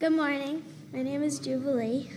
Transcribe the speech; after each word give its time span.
Good 0.00 0.12
morning. 0.12 0.62
My 0.92 1.02
name 1.02 1.24
is 1.24 1.40
Jubilee. 1.40 2.08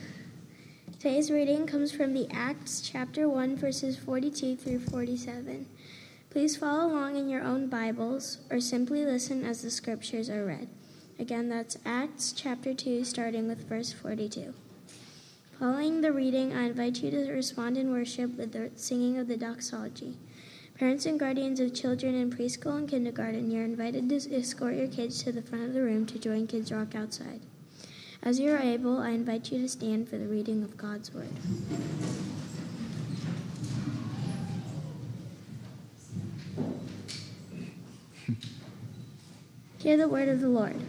Today's 1.00 1.32
reading 1.32 1.66
comes 1.66 1.92
from 1.92 2.14
the 2.14 2.28
Acts 2.32 2.80
chapter 2.80 3.28
1 3.28 3.58
verses 3.58 3.98
42 3.98 4.56
through 4.56 4.82
47. 4.82 5.66
Please 6.30 6.56
follow 6.56 6.94
along 6.94 7.16
in 7.16 7.28
your 7.28 7.42
own 7.42 7.70
Bibles 7.70 8.38
or 8.52 8.60
simply 8.60 9.04
listen 9.04 9.44
as 9.44 9.64
the 9.64 9.72
scriptures 9.72 10.30
are 10.30 10.46
read. 10.46 10.68
Again, 11.18 11.50
that's 11.50 11.80
Acts 11.84 12.32
chapter 12.34 12.76
2 12.76 13.04
starting 13.04 13.48
with 13.48 13.68
verse 13.68 13.92
42. 13.92 14.54
Following 15.58 16.02
the 16.02 16.12
reading, 16.12 16.56
I 16.56 16.66
invite 16.66 17.02
you 17.02 17.10
to 17.10 17.32
respond 17.32 17.80
in 17.80 17.92
worship 17.92 18.38
with 18.38 18.52
the 18.52 18.70
singing 18.76 19.18
of 19.18 19.28
the 19.28 19.38
doxology. 19.38 20.18
Parents 20.78 21.08
and 21.08 21.20
guardians 21.20 21.60
of 21.60 21.74
children 21.74 22.14
in 22.14 22.30
preschool 22.30 22.78
and 22.78 22.88
kindergarten, 22.88 23.50
you're 23.50 23.66
invited 23.66 24.08
to 24.10 24.36
escort 24.36 24.76
your 24.76 24.88
kids 24.88 25.24
to 25.24 25.32
the 25.32 25.42
front 25.42 25.66
of 25.66 25.74
the 25.74 25.82
room 25.82 26.06
to 26.06 26.20
join 26.20 26.46
Kids 26.46 26.72
Rock 26.72 26.94
outside. 26.94 27.42
As 28.24 28.40
you 28.40 28.52
are 28.52 28.60
able, 28.60 29.00
I 29.00 29.10
invite 29.10 29.52
you 29.52 29.60
to 29.60 29.68
stand 29.68 30.08
for 30.08 30.18
the 30.18 30.28
reading 30.28 30.64
of 30.64 30.78
God's 30.78 31.12
Word. 31.12 31.32
Hear 39.80 39.98
the 39.98 40.08
word 40.08 40.30
of 40.30 40.40
the 40.42 40.48
Lord. 40.48 40.80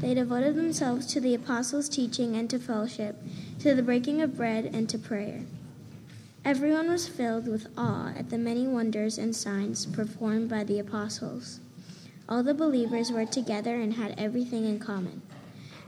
They 0.00 0.12
devoted 0.12 0.54
themselves 0.56 1.06
to 1.06 1.20
the 1.20 1.34
apostles' 1.34 1.88
teaching 1.88 2.36
and 2.36 2.50
to 2.50 2.58
fellowship, 2.58 3.16
to 3.60 3.74
the 3.74 3.82
breaking 3.82 4.20
of 4.20 4.36
bread 4.36 4.66
and 4.66 4.86
to 4.90 4.98
prayer. 4.98 5.40
Everyone 6.44 6.90
was 6.90 7.08
filled 7.08 7.48
with 7.48 7.68
awe 7.78 8.12
at 8.14 8.28
the 8.28 8.36
many 8.36 8.66
wonders 8.66 9.16
and 9.16 9.34
signs 9.34 9.86
performed 9.86 10.50
by 10.50 10.62
the 10.62 10.78
apostles. 10.78 11.60
All 12.28 12.42
the 12.42 12.52
believers 12.52 13.10
were 13.10 13.24
together 13.24 13.76
and 13.76 13.94
had 13.94 14.14
everything 14.18 14.66
in 14.66 14.78
common. 14.78 15.22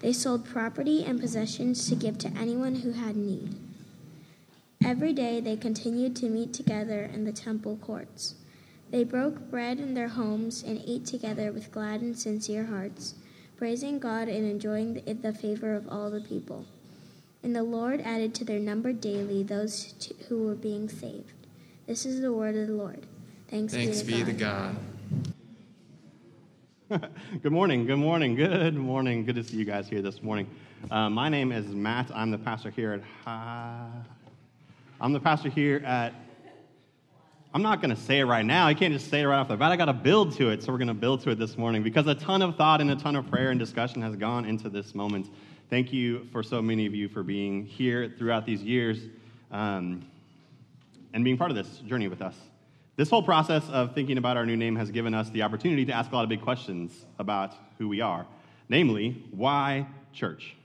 They 0.01 0.13
sold 0.13 0.45
property 0.45 1.05
and 1.05 1.21
possessions 1.21 1.89
to 1.89 1.95
give 1.95 2.19
to 2.19 2.29
anyone 2.39 2.77
who 2.77 2.93
had 2.93 3.17
need. 3.17 3.55
Every 4.85 5.13
day 5.13 5.41
they 5.41 5.57
continued 5.57 6.15
to 6.17 6.29
meet 6.29 6.53
together 6.53 7.03
in 7.03 7.25
the 7.25 7.33
temple 7.33 7.77
courts. 7.83 8.35
They 8.91 9.05
broke 9.05 9.51
bread 9.51 9.81
in 9.81 9.95
their 9.95 10.09
homes 10.09 10.63
and 10.63 10.83
ate 10.87 11.07
together 11.07 11.51
with 11.51 11.73
glad 11.73 12.03
and 12.03 12.17
sincere 12.17 12.67
hearts, 12.67 13.15
praising 13.57 13.99
God 13.99 14.29
and 14.29 14.49
enjoying 14.49 14.95
the, 14.95 15.13
the 15.15 15.33
favor 15.33 15.75
of 15.75 15.89
all 15.89 16.11
the 16.11 16.21
people. 16.21 16.67
And 17.43 17.55
the 17.55 17.63
Lord 17.63 18.01
added 18.01 18.35
to 18.37 18.45
their 18.45 18.61
number 18.61 18.93
daily 18.93 19.43
those 19.43 19.95
who 20.29 20.45
were 20.45 20.55
being 20.55 20.89
saved. 20.89 21.33
This 21.87 22.05
is 22.07 22.21
the 22.21 22.33
word 22.33 22.57
of 22.57 22.69
the 22.69 22.75
Lord. 22.75 23.07
Thanks, 23.49 23.73
Thanks 23.73 24.03
be, 24.03 24.25
to 24.25 24.33
God. 24.33 24.77
God. 24.77 25.33
good 27.43 27.51
morning. 27.51 27.85
Good 27.85 27.97
morning. 27.97 28.37
Good 28.37 28.77
morning. 28.77 29.25
Good 29.25 29.35
to 29.35 29.43
see 29.43 29.57
you 29.57 29.65
guys 29.65 29.89
here 29.89 30.03
this 30.03 30.23
morning. 30.23 30.49
Uh, 30.89 31.11
my 31.11 31.29
name 31.29 31.51
is 31.51 31.67
Matt. 31.67 32.13
I'm 32.15 32.31
the 32.31 32.39
pastor 32.39 32.71
here 32.71 33.03
at. 33.27 33.91
I'm 35.01 35.13
the 35.13 35.19
pastor 35.19 35.49
here 35.49 35.83
at. 35.85 36.15
I'm 37.53 37.63
not 37.63 37.83
going 37.83 37.93
to 37.93 38.01
say 38.01 38.21
it 38.21 38.27
right 38.27 38.45
now. 38.45 38.69
I 38.69 38.75
can't 38.75 38.93
just 38.93 39.11
say 39.11 39.23
it 39.23 39.27
right 39.27 39.41
off 39.41 39.49
the 39.49 39.57
bat. 39.57 39.73
I 39.73 39.77
got 39.77 39.87
to 39.87 39.93
build 39.93 40.37
to 40.37 40.51
it. 40.51 40.63
So 40.63 40.71
we're 40.71 40.79
going 40.79 40.87
to 40.87 40.95
build 40.95 41.23
to 41.23 41.31
it 41.31 41.41
this 41.41 41.59
morning 41.59 41.83
because 41.83 42.07
a 42.07 42.15
ton 42.15 42.41
of 42.41 42.55
thought 42.55 42.81
and 42.81 42.89
a 42.93 42.97
ton 42.97 43.17
of 43.17 43.29
prayer 43.29 43.51
and 43.51 43.59
discussion 43.59 44.01
has 44.03 44.15
gone 44.15 44.45
into 44.45 44.69
this 44.69 44.95
moment. 44.95 45.27
Thank 45.69 45.93
you 45.93 46.29
for 46.31 46.45
so 46.45 46.63
many 46.63 46.87
of 46.87 46.95
you 46.95 47.09
for 47.09 47.25
being 47.25 47.67
here 47.67 48.15
throughout 48.17 48.47
these 48.47 48.63
years 48.63 49.01
um, 49.51 50.07
and 51.13 51.25
being 51.25 51.37
part 51.37 51.51
of 51.51 51.57
this 51.57 51.79
journey 51.79 52.07
with 52.07 52.23
us. 52.23 52.37
This 52.97 53.11
whole 53.11 53.23
process 53.23 53.69
of 53.69 53.95
thinking 53.95 54.17
about 54.17 54.39
our 54.39 54.47
new 54.47 54.57
name 54.57 54.75
has 54.77 54.91
given 54.91 55.13
us 55.13 55.29
the 55.29 55.43
opportunity 55.43 55.85
to 55.85 55.93
ask 55.93 56.11
a 56.11 56.15
lot 56.15 56.23
of 56.23 56.31
big 56.31 56.41
questions 56.41 57.05
about 57.19 57.53
who 57.77 57.89
we 57.89 58.01
are. 58.01 58.27
Namely, 58.71 59.23
why 59.33 59.87
church? 60.15 60.57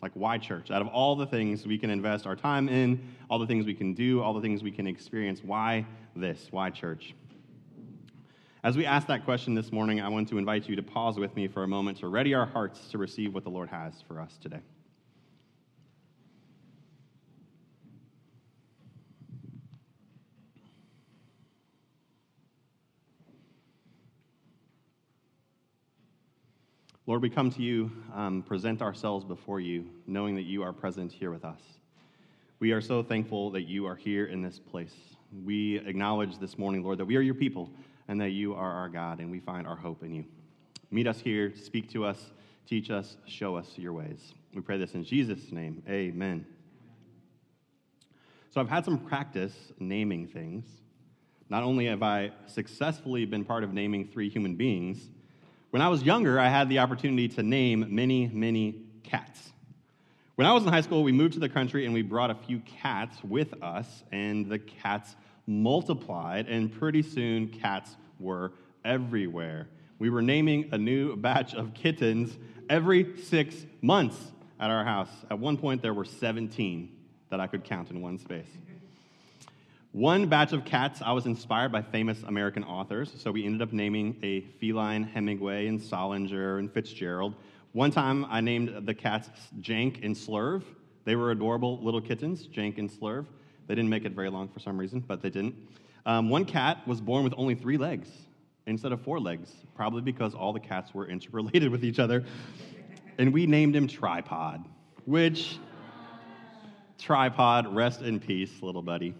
Like, 0.00 0.12
why 0.14 0.38
church? 0.38 0.70
Out 0.70 0.80
of 0.80 0.86
all 0.86 1.16
the 1.16 1.26
things 1.26 1.66
we 1.66 1.78
can 1.78 1.90
invest 1.90 2.24
our 2.24 2.36
time 2.36 2.68
in, 2.68 3.00
all 3.28 3.40
the 3.40 3.48
things 3.48 3.66
we 3.66 3.74
can 3.74 3.94
do, 3.94 4.22
all 4.22 4.32
the 4.32 4.40
things 4.40 4.62
we 4.62 4.70
can 4.70 4.86
experience, 4.86 5.42
why 5.42 5.84
this? 6.14 6.46
Why 6.52 6.70
church? 6.70 7.16
As 8.62 8.76
we 8.76 8.86
ask 8.86 9.08
that 9.08 9.24
question 9.24 9.56
this 9.56 9.72
morning, 9.72 10.00
I 10.00 10.08
want 10.08 10.28
to 10.28 10.38
invite 10.38 10.68
you 10.68 10.76
to 10.76 10.84
pause 10.84 11.18
with 11.18 11.34
me 11.34 11.48
for 11.48 11.64
a 11.64 11.68
moment 11.68 11.98
to 11.98 12.06
ready 12.06 12.32
our 12.32 12.46
hearts 12.46 12.90
to 12.92 12.98
receive 12.98 13.34
what 13.34 13.42
the 13.42 13.50
Lord 13.50 13.68
has 13.70 14.04
for 14.06 14.20
us 14.20 14.38
today. 14.40 14.60
Lord, 27.08 27.20
we 27.20 27.30
come 27.30 27.50
to 27.50 27.62
you, 27.62 27.90
um, 28.14 28.44
present 28.44 28.80
ourselves 28.80 29.24
before 29.24 29.58
you, 29.58 29.90
knowing 30.06 30.36
that 30.36 30.42
you 30.42 30.62
are 30.62 30.72
present 30.72 31.10
here 31.10 31.32
with 31.32 31.44
us. 31.44 31.58
We 32.60 32.70
are 32.70 32.80
so 32.80 33.02
thankful 33.02 33.50
that 33.50 33.62
you 33.62 33.86
are 33.86 33.96
here 33.96 34.26
in 34.26 34.40
this 34.40 34.60
place. 34.60 34.94
We 35.44 35.78
acknowledge 35.78 36.38
this 36.38 36.56
morning, 36.58 36.84
Lord, 36.84 36.98
that 36.98 37.04
we 37.04 37.16
are 37.16 37.20
your 37.20 37.34
people 37.34 37.70
and 38.06 38.20
that 38.20 38.30
you 38.30 38.54
are 38.54 38.70
our 38.70 38.88
God, 38.88 39.18
and 39.18 39.32
we 39.32 39.40
find 39.40 39.66
our 39.66 39.74
hope 39.74 40.04
in 40.04 40.14
you. 40.14 40.24
Meet 40.92 41.08
us 41.08 41.18
here, 41.18 41.52
speak 41.56 41.90
to 41.90 42.04
us, 42.04 42.30
teach 42.68 42.88
us, 42.88 43.16
show 43.26 43.56
us 43.56 43.76
your 43.76 43.94
ways. 43.94 44.34
We 44.54 44.60
pray 44.60 44.78
this 44.78 44.94
in 44.94 45.02
Jesus' 45.02 45.50
name. 45.50 45.82
Amen. 45.88 46.46
So 48.50 48.60
I've 48.60 48.68
had 48.68 48.84
some 48.84 48.98
practice 48.98 49.72
naming 49.80 50.28
things. 50.28 50.66
Not 51.48 51.64
only 51.64 51.86
have 51.86 52.04
I 52.04 52.30
successfully 52.46 53.24
been 53.24 53.44
part 53.44 53.64
of 53.64 53.72
naming 53.72 54.06
three 54.06 54.28
human 54.28 54.54
beings, 54.54 55.08
when 55.72 55.80
I 55.80 55.88
was 55.88 56.02
younger, 56.02 56.38
I 56.38 56.50
had 56.50 56.68
the 56.68 56.80
opportunity 56.80 57.28
to 57.28 57.42
name 57.42 57.86
many, 57.88 58.28
many 58.28 58.82
cats. 59.04 59.52
When 60.34 60.46
I 60.46 60.52
was 60.52 60.64
in 60.64 60.68
high 60.68 60.82
school, 60.82 61.02
we 61.02 61.12
moved 61.12 61.32
to 61.32 61.40
the 61.40 61.48
country 61.48 61.86
and 61.86 61.94
we 61.94 62.02
brought 62.02 62.30
a 62.30 62.34
few 62.34 62.60
cats 62.60 63.16
with 63.24 63.54
us, 63.62 63.86
and 64.12 64.50
the 64.50 64.58
cats 64.58 65.16
multiplied, 65.46 66.46
and 66.46 66.70
pretty 66.70 67.00
soon 67.00 67.48
cats 67.48 67.96
were 68.20 68.52
everywhere. 68.84 69.66
We 69.98 70.10
were 70.10 70.20
naming 70.20 70.68
a 70.72 70.78
new 70.78 71.16
batch 71.16 71.54
of 71.54 71.72
kittens 71.72 72.36
every 72.68 73.16
six 73.22 73.64
months 73.80 74.18
at 74.60 74.68
our 74.68 74.84
house. 74.84 75.08
At 75.30 75.38
one 75.38 75.56
point, 75.56 75.80
there 75.80 75.94
were 75.94 76.04
17 76.04 76.94
that 77.30 77.40
I 77.40 77.46
could 77.46 77.64
count 77.64 77.90
in 77.90 78.02
one 78.02 78.18
space. 78.18 78.58
One 79.92 80.26
batch 80.26 80.54
of 80.54 80.64
cats, 80.64 81.02
I 81.04 81.12
was 81.12 81.26
inspired 81.26 81.70
by 81.70 81.82
famous 81.82 82.22
American 82.22 82.64
authors, 82.64 83.12
so 83.14 83.30
we 83.30 83.44
ended 83.44 83.60
up 83.60 83.74
naming 83.74 84.16
a 84.22 84.40
feline 84.58 85.02
Hemingway 85.02 85.66
and 85.66 85.78
Salinger 85.78 86.56
and 86.56 86.72
Fitzgerald. 86.72 87.34
One 87.72 87.90
time, 87.90 88.24
I 88.30 88.40
named 88.40 88.86
the 88.86 88.94
cats 88.94 89.28
Jank 89.60 90.02
and 90.02 90.16
Slurve. 90.16 90.62
They 91.04 91.14
were 91.14 91.30
adorable 91.30 91.78
little 91.82 92.00
kittens, 92.00 92.48
Jank 92.48 92.78
and 92.78 92.90
Slurve. 92.90 93.26
They 93.66 93.74
didn't 93.74 93.90
make 93.90 94.06
it 94.06 94.12
very 94.12 94.30
long 94.30 94.48
for 94.48 94.60
some 94.60 94.78
reason, 94.78 95.00
but 95.00 95.20
they 95.20 95.28
didn't. 95.28 95.56
Um, 96.06 96.30
one 96.30 96.46
cat 96.46 96.78
was 96.88 97.02
born 97.02 97.22
with 97.22 97.34
only 97.36 97.54
three 97.54 97.76
legs 97.76 98.08
instead 98.66 98.92
of 98.92 99.02
four 99.02 99.20
legs, 99.20 99.52
probably 99.74 100.00
because 100.00 100.34
all 100.34 100.54
the 100.54 100.60
cats 100.60 100.94
were 100.94 101.06
interrelated 101.10 101.70
with 101.70 101.84
each 101.84 101.98
other. 101.98 102.24
And 103.18 103.30
we 103.30 103.44
named 103.44 103.76
him 103.76 103.88
Tripod, 103.88 104.64
which, 105.04 105.58
Tripod, 106.98 107.74
rest 107.74 108.00
in 108.00 108.20
peace, 108.20 108.62
little 108.62 108.80
buddy. 108.80 109.14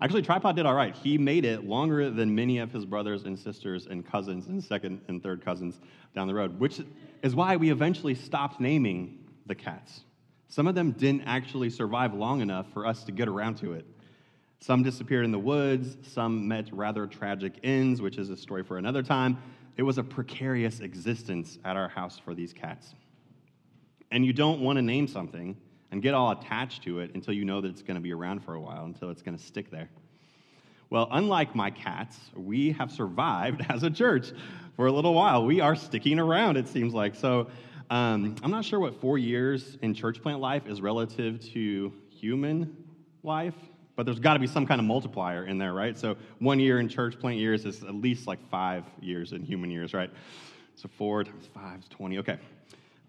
Actually, 0.00 0.22
Tripod 0.22 0.56
did 0.56 0.66
all 0.66 0.74
right. 0.74 0.94
He 0.94 1.16
made 1.16 1.44
it 1.44 1.64
longer 1.64 2.10
than 2.10 2.34
many 2.34 2.58
of 2.58 2.72
his 2.72 2.84
brothers 2.84 3.24
and 3.24 3.38
sisters 3.38 3.86
and 3.86 4.04
cousins 4.04 4.48
and 4.48 4.62
second 4.62 5.00
and 5.08 5.22
third 5.22 5.44
cousins 5.44 5.80
down 6.14 6.26
the 6.26 6.34
road, 6.34 6.58
which 6.58 6.80
is 7.22 7.34
why 7.34 7.56
we 7.56 7.70
eventually 7.70 8.14
stopped 8.14 8.60
naming 8.60 9.18
the 9.46 9.54
cats. 9.54 10.00
Some 10.48 10.66
of 10.66 10.74
them 10.74 10.92
didn't 10.92 11.22
actually 11.22 11.70
survive 11.70 12.12
long 12.14 12.40
enough 12.40 12.72
for 12.72 12.86
us 12.86 13.04
to 13.04 13.12
get 13.12 13.28
around 13.28 13.56
to 13.58 13.72
it. 13.72 13.86
Some 14.60 14.82
disappeared 14.82 15.24
in 15.24 15.32
the 15.32 15.38
woods, 15.38 15.96
some 16.08 16.48
met 16.48 16.68
rather 16.72 17.06
tragic 17.06 17.54
ends, 17.62 18.00
which 18.00 18.18
is 18.18 18.30
a 18.30 18.36
story 18.36 18.64
for 18.64 18.78
another 18.78 19.02
time. 19.02 19.38
It 19.76 19.82
was 19.82 19.98
a 19.98 20.02
precarious 20.02 20.80
existence 20.80 21.58
at 21.64 21.76
our 21.76 21.88
house 21.88 22.18
for 22.18 22.34
these 22.34 22.52
cats. 22.52 22.94
And 24.10 24.24
you 24.24 24.32
don't 24.32 24.60
want 24.60 24.76
to 24.76 24.82
name 24.82 25.06
something 25.08 25.56
and 25.94 26.02
get 26.02 26.12
all 26.12 26.32
attached 26.32 26.82
to 26.82 26.98
it 26.98 27.14
until 27.14 27.32
you 27.32 27.44
know 27.44 27.60
that 27.60 27.68
it's 27.68 27.82
going 27.82 27.94
to 27.94 28.00
be 28.00 28.12
around 28.12 28.40
for 28.40 28.54
a 28.54 28.60
while, 28.60 28.84
until 28.84 29.10
it's 29.10 29.22
going 29.22 29.38
to 29.38 29.42
stick 29.42 29.70
there. 29.70 29.88
Well, 30.90 31.06
unlike 31.12 31.54
my 31.54 31.70
cats, 31.70 32.18
we 32.34 32.72
have 32.72 32.90
survived 32.90 33.64
as 33.68 33.84
a 33.84 33.90
church 33.90 34.32
for 34.74 34.86
a 34.86 34.92
little 34.92 35.14
while. 35.14 35.46
We 35.46 35.60
are 35.60 35.76
sticking 35.76 36.18
around, 36.18 36.56
it 36.56 36.66
seems 36.66 36.94
like. 36.94 37.14
So 37.14 37.48
um, 37.90 38.34
I'm 38.42 38.50
not 38.50 38.64
sure 38.64 38.80
what 38.80 39.00
four 39.00 39.18
years 39.18 39.78
in 39.82 39.94
church 39.94 40.20
plant 40.20 40.40
life 40.40 40.66
is 40.66 40.80
relative 40.80 41.38
to 41.52 41.92
human 42.10 42.76
life, 43.22 43.54
but 43.94 44.04
there's 44.04 44.18
got 44.18 44.34
to 44.34 44.40
be 44.40 44.48
some 44.48 44.66
kind 44.66 44.80
of 44.80 44.86
multiplier 44.88 45.46
in 45.46 45.58
there, 45.58 45.74
right? 45.74 45.96
So 45.96 46.16
one 46.40 46.58
year 46.58 46.80
in 46.80 46.88
church 46.88 47.20
plant 47.20 47.38
years 47.38 47.64
is 47.66 47.84
at 47.84 47.94
least 47.94 48.26
like 48.26 48.40
five 48.50 48.82
years 49.00 49.32
in 49.32 49.44
human 49.44 49.70
years, 49.70 49.94
right? 49.94 50.10
So 50.74 50.88
four 50.88 51.22
times 51.22 51.48
five 51.54 51.78
is 51.78 51.88
20. 51.88 52.18
Okay. 52.18 52.38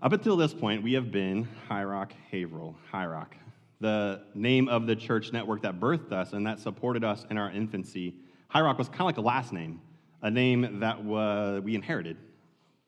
Up 0.01 0.11
until 0.11 0.35
this 0.35 0.53
point, 0.53 0.83
we 0.83 0.93
have 0.93 1.09
been 1.11 1.47
High 1.67 1.85
Rock 1.85 2.13
Haverhill, 2.29 2.75
High 2.91 3.05
Rock, 3.07 3.35
the 3.79 4.23
name 4.35 4.67
of 4.67 4.87
the 4.87 4.95
church 4.95 5.31
network 5.31 5.61
that 5.61 5.79
birthed 5.79 6.11
us 6.11 6.33
and 6.33 6.45
that 6.45 6.59
supported 6.59 7.03
us 7.03 7.25
in 7.31 7.37
our 7.37 7.49
infancy. 7.49 8.13
High 8.49 8.61
Rock 8.61 8.77
was 8.77 8.89
kind 8.89 9.01
of 9.01 9.05
like 9.07 9.17
a 9.17 9.21
last 9.21 9.53
name, 9.53 9.81
a 10.21 10.29
name 10.29 10.79
that 10.81 11.03
we 11.03 11.75
inherited 11.75 12.17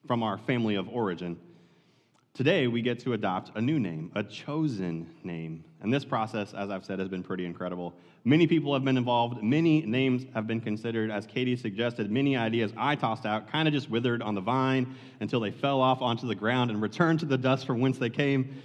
from 0.06 0.21
our 0.21 0.38
family 0.38 0.75
of 0.75 0.89
origin. 0.89 1.39
Today, 2.38 2.68
we 2.68 2.84
get 2.84 3.00
to 3.00 3.13
adopt 3.13 3.50
a 3.57 3.62
new 3.62 3.80
name, 3.80 4.12
a 4.13 4.22
chosen 4.22 5.10
name. 5.24 5.63
And 5.81 5.92
this 5.92 6.06
process, 6.06 6.54
as 6.54 6.69
I've 6.69 6.86
said, 6.86 7.00
has 7.00 7.10
been 7.10 7.24
pretty 7.24 7.48
incredible. 7.48 7.95
Many 8.25 8.45
people 8.45 8.75
have 8.75 8.86
been 8.86 8.95
involved, 8.95 9.42
many 9.42 9.81
names 9.81 10.24
have 10.36 10.45
been 10.45 10.62
considered. 10.62 11.10
As 11.10 11.25
Katie 11.25 11.56
suggested, 11.56 12.12
many 12.12 12.38
ideas 12.38 12.72
I 12.78 12.94
tossed 12.94 13.25
out 13.25 13.51
kind 13.51 13.68
of 13.68 13.74
just 13.74 13.89
withered 13.89 14.22
on 14.22 14.36
the 14.36 14.42
vine 14.42 14.95
until 15.19 15.39
they 15.39 15.50
fell 15.50 15.81
off 15.81 16.04
onto 16.04 16.28
the 16.28 16.36
ground 16.36 16.69
and 16.69 16.80
returned 16.80 17.22
to 17.22 17.25
the 17.25 17.39
dust 17.39 17.66
from 17.66 17.81
whence 17.81 17.98
they 17.98 18.12
came. 18.12 18.62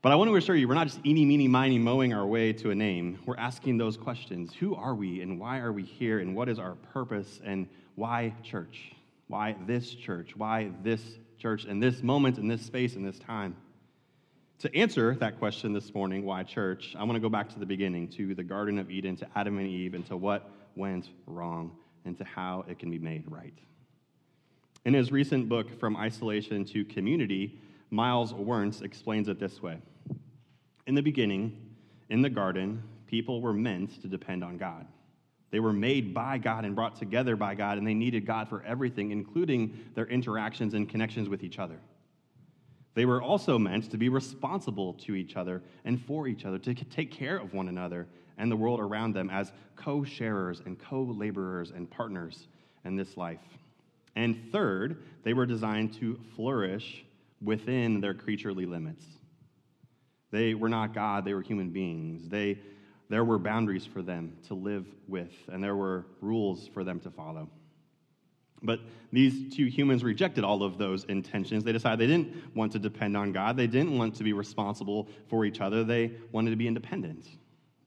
But 0.00 0.12
I 0.12 0.14
want 0.14 0.30
to 0.30 0.36
assure 0.36 0.54
you, 0.54 0.68
we're 0.68 0.74
not 0.74 0.86
just 0.86 1.04
eeny, 1.04 1.24
meeny, 1.24 1.48
miny 1.48 1.80
mowing 1.80 2.14
our 2.14 2.24
way 2.24 2.52
to 2.52 2.70
a 2.70 2.74
name. 2.76 3.18
We're 3.26 3.36
asking 3.36 3.78
those 3.78 3.96
questions 3.96 4.54
Who 4.60 4.76
are 4.76 4.94
we, 4.94 5.22
and 5.22 5.40
why 5.40 5.58
are 5.58 5.72
we 5.72 5.82
here, 5.82 6.20
and 6.20 6.36
what 6.36 6.48
is 6.48 6.60
our 6.60 6.76
purpose, 6.92 7.40
and 7.42 7.66
why 7.96 8.32
church? 8.44 8.92
Why 9.26 9.56
this 9.66 9.92
church? 9.92 10.36
Why 10.36 10.70
this 10.84 11.02
church 11.38 11.64
in 11.64 11.80
this 11.80 12.02
moment, 12.02 12.38
in 12.38 12.48
this 12.48 12.62
space, 12.62 12.94
in 12.94 13.02
this 13.02 13.18
time? 13.18 13.56
To 14.60 14.74
answer 14.74 15.14
that 15.16 15.38
question 15.38 15.72
this 15.72 15.94
morning, 15.94 16.24
why 16.24 16.42
church, 16.42 16.94
I 16.98 17.04
want 17.04 17.14
to 17.16 17.20
go 17.20 17.28
back 17.28 17.50
to 17.50 17.58
the 17.58 17.66
beginning, 17.66 18.08
to 18.12 18.34
the 18.34 18.42
Garden 18.42 18.78
of 18.78 18.90
Eden, 18.90 19.16
to 19.16 19.26
Adam 19.34 19.58
and 19.58 19.66
Eve, 19.66 19.94
and 19.94 20.06
to 20.06 20.16
what 20.16 20.50
went 20.76 21.10
wrong, 21.26 21.72
and 22.04 22.16
to 22.18 22.24
how 22.24 22.64
it 22.68 22.78
can 22.78 22.90
be 22.90 22.98
made 22.98 23.24
right. 23.28 23.52
In 24.86 24.94
his 24.94 25.12
recent 25.12 25.48
book, 25.48 25.78
From 25.78 25.96
Isolation 25.96 26.64
to 26.66 26.84
Community, 26.84 27.58
Miles 27.90 28.32
Werntz 28.32 28.82
explains 28.82 29.28
it 29.28 29.38
this 29.38 29.60
way 29.60 29.78
In 30.86 30.94
the 30.94 31.02
beginning, 31.02 31.74
in 32.08 32.22
the 32.22 32.30
garden, 32.30 32.82
people 33.06 33.40
were 33.40 33.52
meant 33.52 34.00
to 34.02 34.08
depend 34.08 34.42
on 34.42 34.56
God. 34.56 34.86
They 35.50 35.60
were 35.60 35.72
made 35.72 36.12
by 36.12 36.38
God 36.38 36.64
and 36.64 36.74
brought 36.74 36.96
together 36.96 37.36
by 37.36 37.54
God, 37.54 37.78
and 37.78 37.86
they 37.86 37.94
needed 37.94 38.26
God 38.26 38.48
for 38.48 38.62
everything, 38.64 39.10
including 39.10 39.78
their 39.94 40.06
interactions 40.06 40.74
and 40.74 40.88
connections 40.88 41.28
with 41.28 41.44
each 41.44 41.58
other. 41.58 41.78
They 42.94 43.04
were 43.04 43.22
also 43.22 43.58
meant 43.58 43.90
to 43.90 43.98
be 43.98 44.08
responsible 44.08 44.94
to 44.94 45.14
each 45.14 45.36
other 45.36 45.62
and 45.84 46.00
for 46.00 46.26
each 46.26 46.44
other, 46.44 46.58
to 46.58 46.74
take 46.74 47.10
care 47.10 47.36
of 47.36 47.52
one 47.52 47.68
another 47.68 48.08
and 48.38 48.50
the 48.50 48.56
world 48.56 48.80
around 48.80 49.14
them 49.14 49.30
as 49.30 49.52
co 49.76 50.02
sharers 50.02 50.62
and 50.64 50.78
co 50.78 51.02
laborers 51.02 51.70
and 51.70 51.90
partners 51.90 52.48
in 52.84 52.96
this 52.96 53.16
life. 53.16 53.40
And 54.14 54.50
third, 54.50 55.02
they 55.24 55.34
were 55.34 55.46
designed 55.46 55.92
to 56.00 56.18
flourish 56.34 57.04
within 57.42 58.00
their 58.00 58.14
creaturely 58.14 58.64
limits. 58.64 59.04
They 60.30 60.54
were 60.54 60.68
not 60.68 60.94
God, 60.94 61.24
they 61.24 61.34
were 61.34 61.42
human 61.42 61.70
beings. 61.70 62.28
They 62.28 62.58
there 63.08 63.24
were 63.24 63.38
boundaries 63.38 63.86
for 63.86 64.02
them 64.02 64.36
to 64.48 64.54
live 64.54 64.86
with, 65.06 65.32
and 65.48 65.62
there 65.62 65.76
were 65.76 66.06
rules 66.20 66.68
for 66.68 66.84
them 66.84 67.00
to 67.00 67.10
follow. 67.10 67.48
But 68.62 68.80
these 69.12 69.54
two 69.54 69.66
humans 69.66 70.02
rejected 70.02 70.42
all 70.42 70.62
of 70.62 70.78
those 70.78 71.04
intentions. 71.04 71.62
They 71.62 71.72
decided 71.72 72.00
they 72.00 72.06
didn't 72.06 72.56
want 72.56 72.72
to 72.72 72.78
depend 72.78 73.16
on 73.16 73.32
God. 73.32 73.56
They 73.56 73.66
didn't 73.66 73.96
want 73.96 74.14
to 74.16 74.24
be 74.24 74.32
responsible 74.32 75.08
for 75.28 75.44
each 75.44 75.60
other. 75.60 75.84
They 75.84 76.12
wanted 76.32 76.50
to 76.50 76.56
be 76.56 76.66
independent. 76.66 77.28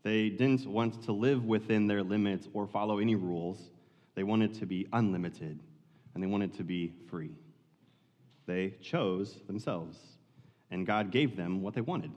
They 0.04 0.30
didn't 0.30 0.66
want 0.66 1.04
to 1.04 1.12
live 1.12 1.44
within 1.45 1.88
their 1.88 2.04
limits 2.04 2.48
or 2.54 2.68
follow 2.68 3.00
any 3.00 3.16
rules. 3.16 3.71
They 4.16 4.24
wanted 4.24 4.54
to 4.56 4.66
be 4.66 4.88
unlimited, 4.94 5.60
and 6.13 6.24
they 6.24 6.27
wanted 6.27 6.54
to 6.56 6.63
be 6.63 6.94
free. 7.10 7.31
They 8.45 8.75
chose 8.81 9.42
themselves, 9.48 9.98
and 10.71 10.86
God 10.88 11.12
gave 11.12 11.36
them 11.36 11.62
what 11.62 11.74
they 11.74 11.81
wanted. 11.81 12.12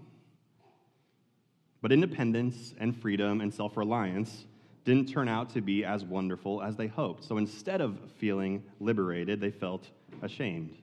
But 1.82 1.92
independence 1.92 2.74
and 2.78 2.96
freedom 2.96 3.40
and 3.40 3.52
self 3.52 3.76
reliance 3.76 4.46
didn't 4.84 5.08
turn 5.08 5.28
out 5.28 5.50
to 5.50 5.60
be 5.60 5.84
as 5.84 6.04
wonderful 6.04 6.62
as 6.62 6.76
they 6.76 6.86
hoped. 6.86 7.24
So 7.24 7.36
instead 7.36 7.80
of 7.80 7.98
feeling 8.16 8.62
liberated, 8.80 9.40
they 9.40 9.50
felt 9.50 9.88
ashamed. 10.22 10.76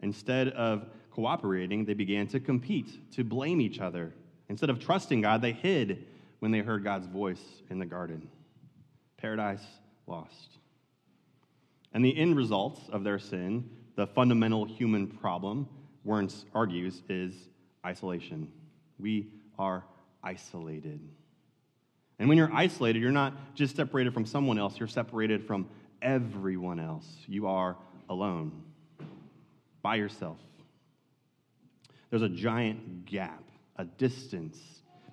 Instead 0.00 0.48
of 0.48 0.86
cooperating, 1.10 1.84
they 1.84 1.94
began 1.94 2.26
to 2.28 2.40
compete, 2.40 3.12
to 3.12 3.24
blame 3.24 3.60
each 3.60 3.80
other. 3.80 4.12
Instead 4.48 4.70
of 4.70 4.80
trusting 4.80 5.20
God, 5.20 5.42
they 5.42 5.52
hid 5.52 6.06
when 6.40 6.50
they 6.50 6.60
heard 6.60 6.84
God's 6.84 7.06
voice 7.06 7.42
in 7.70 7.78
the 7.78 7.86
garden. 7.86 8.28
Paradise 9.16 9.64
lost. 10.06 10.58
And 11.92 12.04
the 12.04 12.16
end 12.16 12.36
result 12.36 12.80
of 12.92 13.02
their 13.02 13.18
sin, 13.18 13.68
the 13.96 14.06
fundamental 14.06 14.64
human 14.64 15.06
problem, 15.06 15.68
Werntz 16.06 16.44
argues, 16.54 17.02
is 17.08 17.34
isolation. 17.84 18.50
We 18.98 19.28
are 19.58 19.84
isolated. 20.28 21.00
And 22.18 22.28
when 22.28 22.36
you're 22.36 22.52
isolated, 22.52 23.00
you're 23.00 23.10
not 23.10 23.54
just 23.54 23.76
separated 23.76 24.12
from 24.12 24.26
someone 24.26 24.58
else, 24.58 24.78
you're 24.78 24.88
separated 24.88 25.46
from 25.46 25.68
everyone 26.02 26.80
else. 26.80 27.06
You 27.26 27.46
are 27.46 27.76
alone, 28.10 28.52
by 29.80 29.94
yourself. 29.94 30.38
There's 32.10 32.22
a 32.22 32.28
giant 32.28 33.06
gap, 33.06 33.42
a 33.76 33.84
distance 33.84 34.58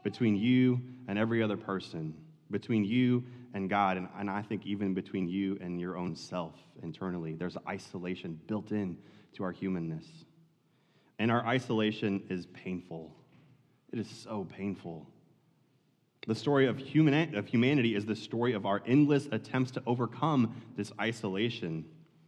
between 0.04 0.36
you 0.36 0.82
and 1.08 1.18
every 1.18 1.42
other 1.42 1.58
person, 1.58 2.14
between 2.52 2.84
you 2.84 3.24
and 3.54 3.70
God, 3.70 3.96
and, 3.98 4.10
and 4.18 4.30
I 4.30 4.42
think 4.42 4.66
even 4.66 4.94
between 4.94 5.30
you 5.30 5.58
and 5.62 5.80
your 5.80 5.98
own 5.98 6.16
self 6.16 6.56
internally. 6.84 7.36
There's 7.36 7.58
isolation 7.68 8.40
built 8.48 8.72
in 8.72 8.98
to 9.34 9.44
our 9.44 9.52
humanness. 9.52 10.06
And 11.20 11.32
our 11.32 11.46
isolation 11.46 12.24
is 12.30 12.48
painful. 12.48 13.16
It 13.96 14.02
is 14.02 14.10
so 14.10 14.46
painful. 14.58 15.08
The 16.28 16.36
story 16.36 16.68
of, 16.68 16.78
human, 16.78 17.34
of 17.34 17.48
humanity 17.48 17.96
is 17.96 18.06
the 18.06 18.16
story 18.16 18.52
of 18.52 18.66
our 18.66 18.82
endless 18.86 19.30
attempts 19.32 19.72
to 19.72 19.84
overcome 19.88 20.62
this 20.76 20.92
isolation. 21.00 21.86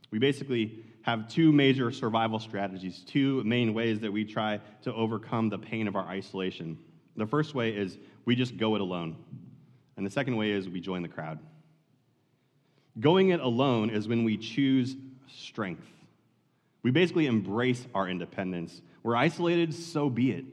We 0.10 0.18
basically 0.18 0.86
have 1.02 1.28
two 1.28 1.52
major 1.52 1.92
survival 1.92 2.40
strategies, 2.40 3.04
two 3.06 3.44
main 3.44 3.74
ways 3.74 4.00
that 4.00 4.14
we 4.14 4.24
try 4.24 4.62
to 4.84 4.94
overcome 4.94 5.50
the 5.50 5.58
pain 5.58 5.90
of 5.90 5.98
our 5.98 6.08
isolation. 6.08 6.78
The 7.18 7.28
first 7.28 7.54
way 7.54 7.72
is 7.72 7.98
we 8.24 8.34
just 8.34 8.56
go 8.56 8.76
it 8.76 8.82
alone, 8.82 9.18
and 9.98 10.06
the 10.06 10.10
second 10.10 10.38
way 10.38 10.52
is 10.52 10.70
we 10.70 10.80
join 10.80 11.02
the 11.02 11.10
crowd. 11.10 11.38
Going 12.98 13.32
it 13.32 13.42
alone 13.42 13.90
is 13.90 14.08
when 14.08 14.24
we 14.24 14.38
choose 14.38 14.96
strength. 15.28 15.88
We 16.82 16.92
basically 16.92 17.26
embrace 17.26 17.86
our 17.94 18.08
independence. 18.08 18.82
We're 19.04 19.18
isolated, 19.18 19.74
so 19.74 20.10
be 20.10 20.32
it. 20.32 20.46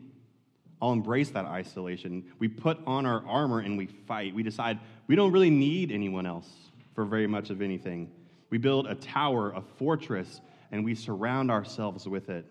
I'll 0.81 0.93
embrace 0.93 1.31
that 1.31 1.47
isolation. 1.47 2.25
We 2.39 2.49
put 2.49 2.79
on 2.87 3.07
our 3.07 3.25
armor 3.27 3.61
and 3.61 3.79
we 3.79 3.87
fight. 3.87 4.35
We 4.35 4.43
decide 4.43 4.79
we 5.07 5.17
don't 5.17 5.33
really 5.33 5.51
need 5.51 5.93
anyone 5.93 6.27
else 6.27 6.49
for 6.95 7.05
very 7.05 7.27
much 7.27 7.51
of 7.51 7.63
anything. 7.63 8.11
We 8.51 8.59
build 8.59 8.87
a 8.87 8.95
tower, 8.95 9.53
a 9.53 9.63
fortress, 9.79 10.41
and 10.73 10.85
we 10.85 10.95
surround 10.95 11.51
ourselves 11.51 12.07
with 12.07 12.29
it 12.29 12.47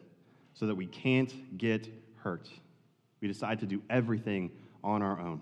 so 0.53 0.67
that 0.67 0.75
we 0.75 0.85
can't 0.85 1.57
get 1.57 1.87
hurt. 2.17 2.49
We 3.21 3.27
decide 3.27 3.59
to 3.59 3.65
do 3.65 3.81
everything 3.89 4.51
on 4.83 5.01
our 5.01 5.19
own. 5.19 5.41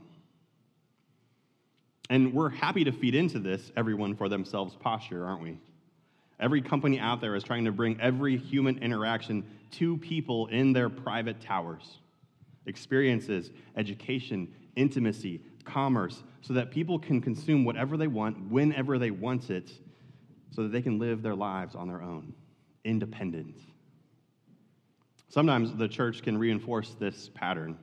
And 2.10 2.34
we're 2.34 2.50
happy 2.50 2.84
to 2.84 2.92
feed 2.92 3.16
into 3.16 3.40
this 3.40 3.72
everyone 3.78 4.16
for 4.16 4.28
themselves 4.28 4.76
posture, 4.76 5.26
aren't 5.26 5.42
we? 5.42 5.58
Every 6.40 6.62
company 6.62 7.00
out 7.00 7.22
there 7.22 7.36
is 7.36 7.44
trying 7.44 7.66
to 7.66 7.72
bring 7.72 8.02
every 8.02 8.36
human 8.36 8.80
interaction 8.80 9.46
to 9.74 9.98
people 9.98 10.48
in 10.48 10.74
their 10.74 10.90
private 10.90 11.40
towers 11.40 12.01
experiences, 12.66 13.52
education, 13.76 14.48
intimacy, 14.76 15.42
commerce, 15.64 16.24
so 16.42 16.54
that 16.54 16.72
people 16.72 17.00
can 17.00 17.22
consume 17.22 17.64
whatever 17.66 17.98
they 17.98 18.08
want, 18.08 18.50
whenever 18.50 18.98
they 18.98 19.12
want 19.12 19.50
it, 19.50 19.72
so 20.52 20.64
that 20.64 20.72
they 20.72 20.82
can 20.82 21.00
live 21.00 21.22
their 21.22 21.36
lives 21.36 21.76
on 21.76 21.88
their 21.88 22.02
own, 22.02 22.34
independent. 22.84 23.56
Sometimes 25.30 25.74
the 25.76 25.88
church 25.88 26.22
can 26.24 26.38
reinforce 26.38 26.96
this 27.00 27.30
pattern. 27.34 27.78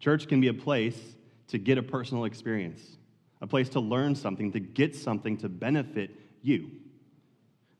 Church 0.00 0.26
can 0.26 0.40
be 0.40 0.48
a 0.48 0.54
place 0.54 0.98
to 1.48 1.58
get 1.58 1.76
a 1.76 1.82
personal 1.82 2.24
experience, 2.24 2.98
a 3.42 3.46
place 3.46 3.68
to 3.70 3.80
learn 3.80 4.14
something, 4.14 4.50
to 4.52 4.60
get 4.60 4.96
something 4.96 5.36
to 5.38 5.48
benefit 5.48 6.10
you 6.40 6.70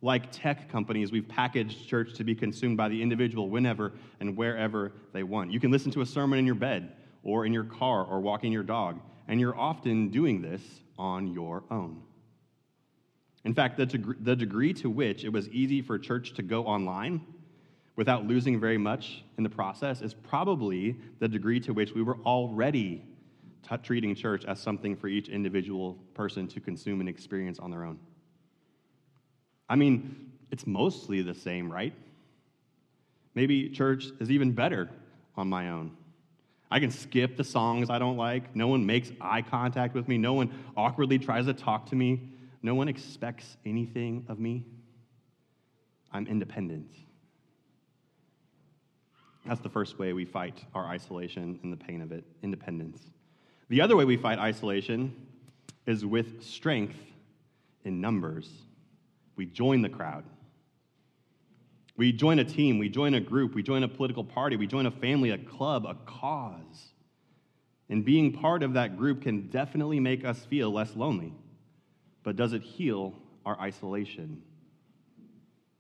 like 0.05 0.31
tech 0.31 0.69
companies, 0.69 1.11
we've 1.11 1.27
packaged 1.27 1.89
church 1.89 2.13
to 2.13 2.25
be 2.25 2.35
consumed 2.35 2.77
by 2.77 2.91
the 2.91 3.03
individual 3.03 3.49
whenever 3.49 3.93
and 4.21 4.37
wherever 4.37 4.93
they 5.15 5.23
want. 5.23 5.51
You 5.51 5.59
can 5.59 5.71
listen 5.71 5.91
to 5.93 6.03
a 6.03 6.07
sermon 6.07 6.39
in 6.39 6.45
your 6.45 6.55
bed 6.55 6.93
or 7.23 7.47
in 7.47 7.55
your 7.55 7.65
car 7.65 8.05
or 8.05 8.21
walking 8.21 8.53
your 8.53 8.63
dog, 8.63 9.01
and 9.29 9.41
you're 9.41 9.59
often 9.59 10.11
doing 10.11 10.43
this 10.43 10.61
on 10.99 11.33
your 11.33 11.65
own. 11.71 12.03
In 13.47 13.55
fact, 13.55 13.79
the, 13.79 13.87
deg- 13.87 14.23
the 14.23 14.37
degree 14.37 14.75
to 14.75 14.91
which 14.91 15.25
it 15.25 15.31
was 15.31 15.49
easy 15.49 15.81
for 15.81 15.99
church 15.99 16.35
to 16.35 16.43
go 16.43 16.65
online 16.65 17.23
without 17.97 18.27
losing 18.27 18.61
very 18.61 18.79
much 18.79 19.25
in 19.39 19.43
the 19.43 19.51
process 19.51 20.03
is 20.03 20.13
probably 20.13 20.97
the 21.19 21.29
degree 21.29 21.61
to 21.61 21.73
which 21.73 21.93
we 21.93 22.03
were 22.03 22.19
already 22.27 23.03
t- 23.67 23.77
treating 23.83 24.15
church 24.15 24.45
as 24.45 24.61
something 24.61 24.95
for 24.97 25.09
each 25.09 25.31
individual 25.31 25.95
person 26.13 26.47
to 26.49 26.61
consume 26.61 27.01
and 27.01 27.09
experience 27.09 27.59
on 27.59 27.71
their 27.71 27.85
own. 27.85 27.99
I 29.69 29.77
mean, 29.77 30.33
it's 30.51 30.67
mostly 30.67 31.23
the 31.23 31.35
same, 31.35 31.71
right? 31.71 31.93
Maybe 33.35 33.71
church 33.71 34.07
is 34.21 34.31
even 34.31 34.53
better 34.53 34.91
on 35.37 35.49
my 35.49 35.71
own. 35.71 35.97
I 36.71 36.81
can 36.81 36.91
skip 36.91 37.37
the 37.37 37.45
songs 37.45 37.91
I 37.91 37.99
don't 37.99 38.17
like. 38.17 38.55
No 38.55 38.69
one 38.69 38.85
makes 38.85 39.11
eye 39.21 39.43
contact 39.43 39.95
with 39.95 40.09
me. 40.09 40.19
No 40.19 40.33
one 40.33 40.53
awkwardly 40.77 41.19
tries 41.19 41.47
to 41.47 41.55
talk 41.55 41.87
to 41.87 41.97
me. 41.97 42.31
No 42.63 42.75
one 42.75 42.89
expects 42.89 43.57
anything 43.65 44.25
of 44.29 44.39
me. 44.39 44.65
I'm 46.13 46.27
independent. 46.27 46.91
That's 49.47 49.61
the 49.61 49.69
first 49.69 49.99
way 49.99 50.13
we 50.13 50.25
fight 50.25 50.65
our 50.75 50.87
isolation 50.87 51.59
and 51.63 51.73
the 51.73 51.77
pain 51.77 52.01
of 52.01 52.13
it 52.13 52.25
independence. 52.43 53.01
The 53.69 53.81
other 53.81 53.97
way 53.97 54.05
we 54.05 54.17
fight 54.17 54.39
isolation 54.39 55.15
is 55.87 56.05
with 56.07 56.43
strength 56.43 56.99
in 57.85 58.01
numbers. 58.01 58.49
We 59.37 59.47
join 59.47 59.83
the 59.83 59.89
crowd. 59.89 60.25
We 61.97 62.13
join 62.13 62.41
a 62.41 62.45
team, 62.45 62.79
we 62.79 62.89
join 62.89 63.15
a 63.15 63.21
group, 63.21 63.55
we 63.55 63.63
join 63.63 63.85
a 63.85 63.89
political 63.89 64.25
party, 64.25 64.57
we 64.57 64.67
join 64.67 64.87
a 64.87 64.91
family, 64.91 65.31
a 65.31 65.39
club, 65.39 65.87
a 65.87 65.95
cause. 66.07 66.93
And 67.89 68.05
being 68.05 68.33
part 68.33 68.63
of 68.63 68.73
that 68.73 68.97
group 68.97 69.23
can 69.23 69.49
definitely 69.49 70.01
make 70.01 70.25
us 70.25 70.45
feel 70.45 70.73
less 70.73 70.97
lonely. 70.97 71.33
But 72.25 72.35
does 72.37 72.53
it 72.53 72.63
heal 72.63 73.15
our 73.47 73.61
isolation? 73.61 74.43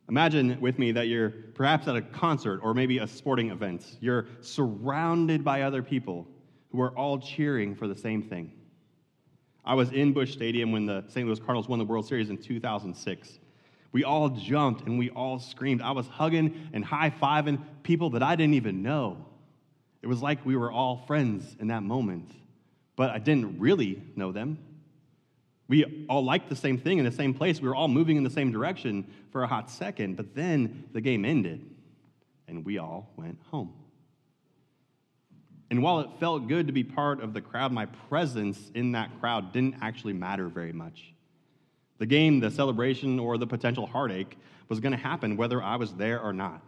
Imagine 0.09 0.61
with 0.61 0.79
me 0.79 0.93
that 0.93 1.09
you're 1.09 1.31
perhaps 1.31 1.89
at 1.89 1.97
a 1.97 2.03
concert 2.03 2.61
or 2.63 2.75
maybe 2.75 2.99
a 2.99 3.07
sporting 3.07 3.51
event. 3.51 3.97
You're 4.01 4.27
surrounded 4.41 5.43
by 5.43 5.63
other 5.63 5.83
people 5.83 6.29
who 6.71 6.81
are 6.81 6.97
all 6.97 7.19
cheering 7.19 7.75
for 7.75 7.89
the 7.89 7.97
same 7.97 8.23
thing. 8.23 8.53
I 9.65 9.75
was 9.75 9.91
in 9.93 10.13
Busch 10.13 10.33
Stadium 10.33 10.73
when 10.73 10.85
the 10.85 11.05
St. 11.09 11.27
Louis 11.27 11.39
Cardinals 11.39 11.69
won 11.69 11.79
the 11.79 11.87
World 11.87 12.07
Series 12.07 12.29
in 12.29 12.37
2006. 12.37 13.39
We 13.95 14.03
all 14.03 14.29
jumped 14.29 14.87
and 14.89 14.99
we 14.99 15.11
all 15.11 15.39
screamed. 15.39 15.81
I 15.81 15.93
was 15.93 16.09
hugging 16.09 16.69
and 16.73 16.85
high 16.85 17.11
fiving 17.11 17.63
people 17.85 18.11
that 18.11 18.25
I 18.25 18.35
didn't 18.35 18.55
even 18.55 18.83
know. 18.83 19.25
It 20.03 20.09
was 20.09 20.21
like 20.21 20.45
we 20.45 20.57
were 20.57 20.73
all 20.73 21.05
friends 21.07 21.57
in 21.61 21.69
that 21.69 21.85
moment, 21.85 22.29
but 22.97 23.11
I 23.11 23.21
didn't 23.21 23.61
really 23.61 24.03
know 24.17 24.33
them. 24.33 24.59
We 25.69 26.07
all 26.09 26.25
liked 26.25 26.49
the 26.49 26.57
same 26.57 26.77
thing 26.77 26.99
in 26.99 27.05
the 27.05 27.13
same 27.13 27.35
place. 27.35 27.61
We 27.61 27.69
were 27.69 27.77
all 27.77 27.87
moving 27.87 28.17
in 28.17 28.25
the 28.25 28.31
same 28.31 28.51
direction 28.51 29.07
for 29.31 29.45
a 29.45 29.47
hot 29.47 29.71
second, 29.71 30.17
but 30.17 30.35
then 30.35 30.89
the 30.93 31.01
game 31.01 31.25
ended 31.25 31.65
and 32.49 32.65
we 32.65 32.79
all 32.79 33.13
went 33.15 33.39
home. 33.53 33.73
And 35.71 35.85
while 35.85 36.01
it 36.01 36.09
felt 36.19 36.49
good 36.49 36.67
to 36.67 36.73
be 36.73 36.83
part 36.83 37.23
of 37.23 37.33
the 37.33 37.41
crowd, 37.41 37.71
my 37.71 37.87
presence 37.87 38.73
in 38.75 38.91
that 38.93 39.21
crowd 39.21 39.53
didn't 39.53 39.77
actually 39.81 40.15
matter 40.15 40.49
very 40.49 40.73
much. 40.73 41.14
The 42.05 42.09
game, 42.09 42.39
the 42.39 42.51
celebration, 42.51 43.19
or 43.19 43.39
the 43.39 43.47
potential 43.47 43.87
heartache 43.87 44.37
was 44.69 44.79
going 44.79 44.93
to 44.93 44.99
happen 44.99 45.39
whether 45.39 45.63
I 45.63 45.77
was 45.77 45.95
there 45.95 46.21
or 46.21 46.35
not. 46.35 46.61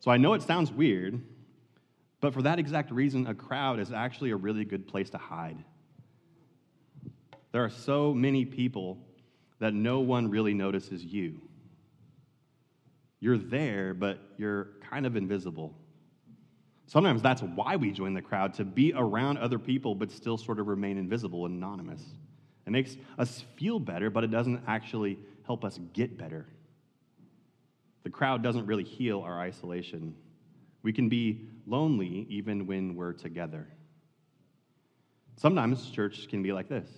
So 0.00 0.10
I 0.10 0.16
know 0.16 0.34
it 0.34 0.42
sounds 0.42 0.72
weird, 0.72 1.22
but 2.20 2.34
for 2.34 2.42
that 2.42 2.58
exact 2.58 2.90
reason, 2.90 3.28
a 3.28 3.34
crowd 3.36 3.78
is 3.78 3.92
actually 3.92 4.32
a 4.32 4.36
really 4.36 4.64
good 4.64 4.88
place 4.88 5.10
to 5.10 5.16
hide. 5.16 5.62
There 7.52 7.62
are 7.62 7.70
so 7.70 8.12
many 8.12 8.44
people 8.44 8.98
that 9.60 9.74
no 9.74 10.00
one 10.00 10.28
really 10.28 10.54
notices 10.54 11.04
you. 11.04 11.40
You're 13.20 13.38
there, 13.38 13.94
but 13.94 14.18
you're 14.38 14.70
kind 14.90 15.06
of 15.06 15.14
invisible. 15.14 15.72
Sometimes 16.88 17.22
that's 17.22 17.42
why 17.42 17.76
we 17.76 17.92
join 17.92 18.12
the 18.12 18.22
crowd, 18.22 18.54
to 18.54 18.64
be 18.64 18.92
around 18.92 19.38
other 19.38 19.60
people, 19.60 19.94
but 19.94 20.10
still 20.10 20.36
sort 20.36 20.58
of 20.58 20.66
remain 20.66 20.98
invisible 20.98 21.46
and 21.46 21.54
anonymous. 21.54 22.02
It 22.66 22.70
makes 22.70 22.96
us 23.18 23.44
feel 23.56 23.78
better, 23.78 24.10
but 24.10 24.24
it 24.24 24.30
doesn't 24.30 24.62
actually 24.66 25.18
help 25.44 25.64
us 25.64 25.78
get 25.92 26.18
better. 26.18 26.46
The 28.02 28.10
crowd 28.10 28.42
doesn't 28.42 28.66
really 28.66 28.84
heal 28.84 29.20
our 29.20 29.40
isolation. 29.40 30.14
We 30.82 30.92
can 30.92 31.08
be 31.08 31.48
lonely 31.66 32.26
even 32.28 32.66
when 32.66 32.94
we're 32.96 33.12
together. 33.12 33.68
Sometimes 35.36 35.90
church 35.90 36.28
can 36.28 36.42
be 36.42 36.52
like 36.52 36.68
this. 36.68 36.88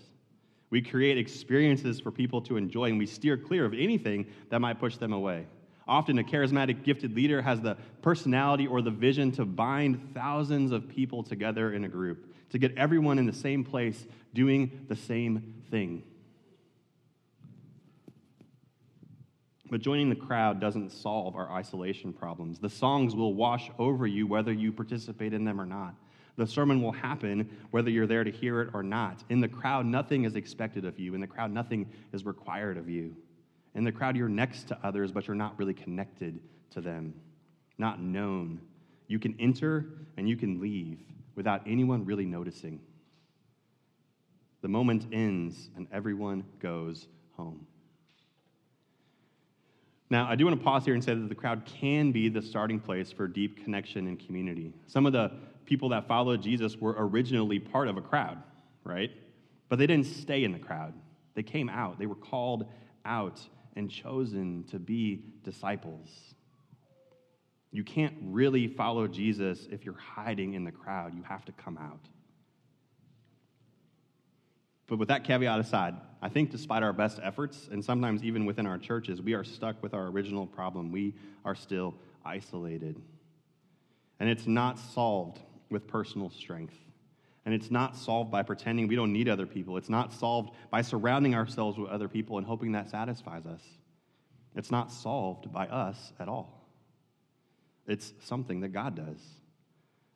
We 0.70 0.82
create 0.82 1.16
experiences 1.16 1.98
for 1.98 2.10
people 2.10 2.42
to 2.42 2.56
enjoy, 2.56 2.90
and 2.90 2.98
we 2.98 3.06
steer 3.06 3.36
clear 3.36 3.64
of 3.64 3.72
anything 3.72 4.26
that 4.50 4.60
might 4.60 4.78
push 4.78 4.96
them 4.96 5.12
away. 5.12 5.46
Often, 5.86 6.18
a 6.18 6.22
charismatic, 6.22 6.84
gifted 6.84 7.16
leader 7.16 7.40
has 7.40 7.62
the 7.62 7.76
personality 8.02 8.66
or 8.66 8.82
the 8.82 8.90
vision 8.90 9.32
to 9.32 9.46
bind 9.46 10.10
thousands 10.12 10.70
of 10.70 10.88
people 10.88 11.22
together 11.22 11.72
in 11.72 11.84
a 11.84 11.88
group, 11.88 12.34
to 12.50 12.58
get 12.58 12.76
everyone 12.76 13.18
in 13.18 13.24
the 13.24 13.32
same 13.32 13.64
place 13.64 14.06
doing 14.34 14.84
the 14.88 14.96
same 14.96 15.57
thing. 15.70 16.02
But 19.70 19.80
joining 19.80 20.08
the 20.08 20.16
crowd 20.16 20.60
doesn't 20.60 20.90
solve 20.90 21.36
our 21.36 21.50
isolation 21.52 22.12
problems. 22.12 22.58
The 22.58 22.70
songs 22.70 23.14
will 23.14 23.34
wash 23.34 23.70
over 23.78 24.06
you 24.06 24.26
whether 24.26 24.52
you 24.52 24.72
participate 24.72 25.34
in 25.34 25.44
them 25.44 25.60
or 25.60 25.66
not. 25.66 25.94
The 26.36 26.46
sermon 26.46 26.80
will 26.80 26.92
happen 26.92 27.50
whether 27.70 27.90
you're 27.90 28.06
there 28.06 28.24
to 28.24 28.30
hear 28.30 28.62
it 28.62 28.70
or 28.72 28.82
not. 28.82 29.24
In 29.28 29.40
the 29.40 29.48
crowd, 29.48 29.84
nothing 29.86 30.24
is 30.24 30.36
expected 30.36 30.84
of 30.84 30.98
you. 30.98 31.14
In 31.14 31.20
the 31.20 31.26
crowd, 31.26 31.50
nothing 31.50 31.90
is 32.12 32.24
required 32.24 32.78
of 32.78 32.88
you. 32.88 33.14
In 33.74 33.84
the 33.84 33.92
crowd, 33.92 34.16
you're 34.16 34.28
next 34.28 34.68
to 34.68 34.78
others, 34.82 35.12
but 35.12 35.26
you're 35.26 35.36
not 35.36 35.58
really 35.58 35.74
connected 35.74 36.38
to 36.70 36.80
them, 36.80 37.12
not 37.76 38.00
known. 38.00 38.60
You 39.08 39.18
can 39.18 39.34
enter 39.40 39.86
and 40.16 40.28
you 40.28 40.36
can 40.36 40.60
leave 40.60 41.00
without 41.34 41.62
anyone 41.66 42.04
really 42.04 42.24
noticing. 42.24 42.80
The 44.60 44.68
moment 44.68 45.06
ends 45.12 45.70
and 45.76 45.86
everyone 45.92 46.44
goes 46.60 47.06
home. 47.36 47.66
Now, 50.10 50.26
I 50.28 50.36
do 50.36 50.46
want 50.46 50.58
to 50.58 50.64
pause 50.64 50.84
here 50.84 50.94
and 50.94 51.04
say 51.04 51.14
that 51.14 51.28
the 51.28 51.34
crowd 51.34 51.64
can 51.66 52.12
be 52.12 52.28
the 52.28 52.40
starting 52.40 52.80
place 52.80 53.12
for 53.12 53.28
deep 53.28 53.62
connection 53.62 54.06
and 54.06 54.18
community. 54.18 54.72
Some 54.86 55.04
of 55.04 55.12
the 55.12 55.32
people 55.66 55.90
that 55.90 56.08
followed 56.08 56.42
Jesus 56.42 56.76
were 56.76 56.94
originally 56.96 57.58
part 57.58 57.88
of 57.88 57.98
a 57.98 58.00
crowd, 58.00 58.42
right? 58.84 59.10
But 59.68 59.78
they 59.78 59.86
didn't 59.86 60.06
stay 60.06 60.44
in 60.44 60.52
the 60.52 60.58
crowd. 60.58 60.94
They 61.34 61.42
came 61.42 61.68
out. 61.68 61.98
They 61.98 62.06
were 62.06 62.14
called 62.14 62.64
out 63.04 63.40
and 63.76 63.90
chosen 63.90 64.64
to 64.70 64.78
be 64.78 65.22
disciples. 65.44 66.08
You 67.70 67.84
can't 67.84 68.14
really 68.22 68.66
follow 68.66 69.06
Jesus 69.06 69.68
if 69.70 69.84
you're 69.84 69.94
hiding 69.94 70.54
in 70.54 70.64
the 70.64 70.72
crowd. 70.72 71.14
You 71.14 71.22
have 71.22 71.44
to 71.44 71.52
come 71.52 71.76
out. 71.76 72.00
But 74.88 74.98
with 74.98 75.08
that 75.08 75.22
caveat 75.22 75.60
aside, 75.60 75.94
I 76.20 76.28
think 76.30 76.50
despite 76.50 76.82
our 76.82 76.94
best 76.94 77.20
efforts, 77.22 77.68
and 77.70 77.84
sometimes 77.84 78.24
even 78.24 78.46
within 78.46 78.66
our 78.66 78.78
churches, 78.78 79.22
we 79.22 79.34
are 79.34 79.44
stuck 79.44 79.80
with 79.82 79.94
our 79.94 80.06
original 80.06 80.46
problem. 80.46 80.90
We 80.90 81.14
are 81.44 81.54
still 81.54 81.94
isolated. 82.24 83.00
And 84.18 84.28
it's 84.28 84.46
not 84.46 84.78
solved 84.78 85.38
with 85.70 85.86
personal 85.86 86.30
strength. 86.30 86.74
And 87.44 87.54
it's 87.54 87.70
not 87.70 87.96
solved 87.96 88.30
by 88.30 88.42
pretending 88.42 88.88
we 88.88 88.96
don't 88.96 89.12
need 89.12 89.28
other 89.28 89.46
people. 89.46 89.76
It's 89.76 89.88
not 89.88 90.12
solved 90.12 90.50
by 90.70 90.82
surrounding 90.82 91.34
ourselves 91.34 91.78
with 91.78 91.90
other 91.90 92.08
people 92.08 92.38
and 92.38 92.46
hoping 92.46 92.72
that 92.72 92.90
satisfies 92.90 93.46
us. 93.46 93.62
It's 94.56 94.70
not 94.70 94.90
solved 94.90 95.52
by 95.52 95.66
us 95.68 96.12
at 96.18 96.28
all. 96.28 96.66
It's 97.86 98.12
something 98.24 98.60
that 98.60 98.68
God 98.70 98.96
does. 98.96 99.20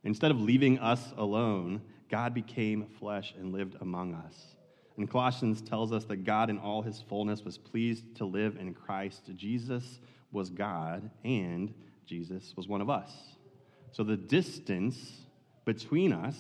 Instead 0.05 0.31
of 0.31 0.41
leaving 0.41 0.79
us 0.79 1.13
alone, 1.17 1.83
God 2.11 2.35
became 2.35 2.87
flesh 2.99 3.35
and 3.39 3.53
lived 3.53 3.77
among 3.81 4.15
us. 4.15 4.57
And 4.97 5.11
Colossians 5.11 5.63
tells 5.63 5.93
us 5.93 6.05
that 6.05 6.25
God, 6.25 6.51
in 6.51 6.59
all 6.59 6.83
his 6.83 7.03
fullness, 7.09 7.45
was 7.45 7.57
pleased 7.57 8.17
to 8.17 8.25
live 8.25 8.57
in 8.61 8.75
Christ. 8.75 9.31
Jesus 9.37 10.01
was 10.31 10.51
God, 10.51 11.11
and 11.25 11.73
Jesus 12.07 12.55
was 12.57 12.69
one 12.69 12.81
of 12.81 12.91
us. 12.91 13.11
So 13.93 14.05
the 14.05 14.17
distance 14.17 14.99
between 15.65 16.13
us 16.13 16.37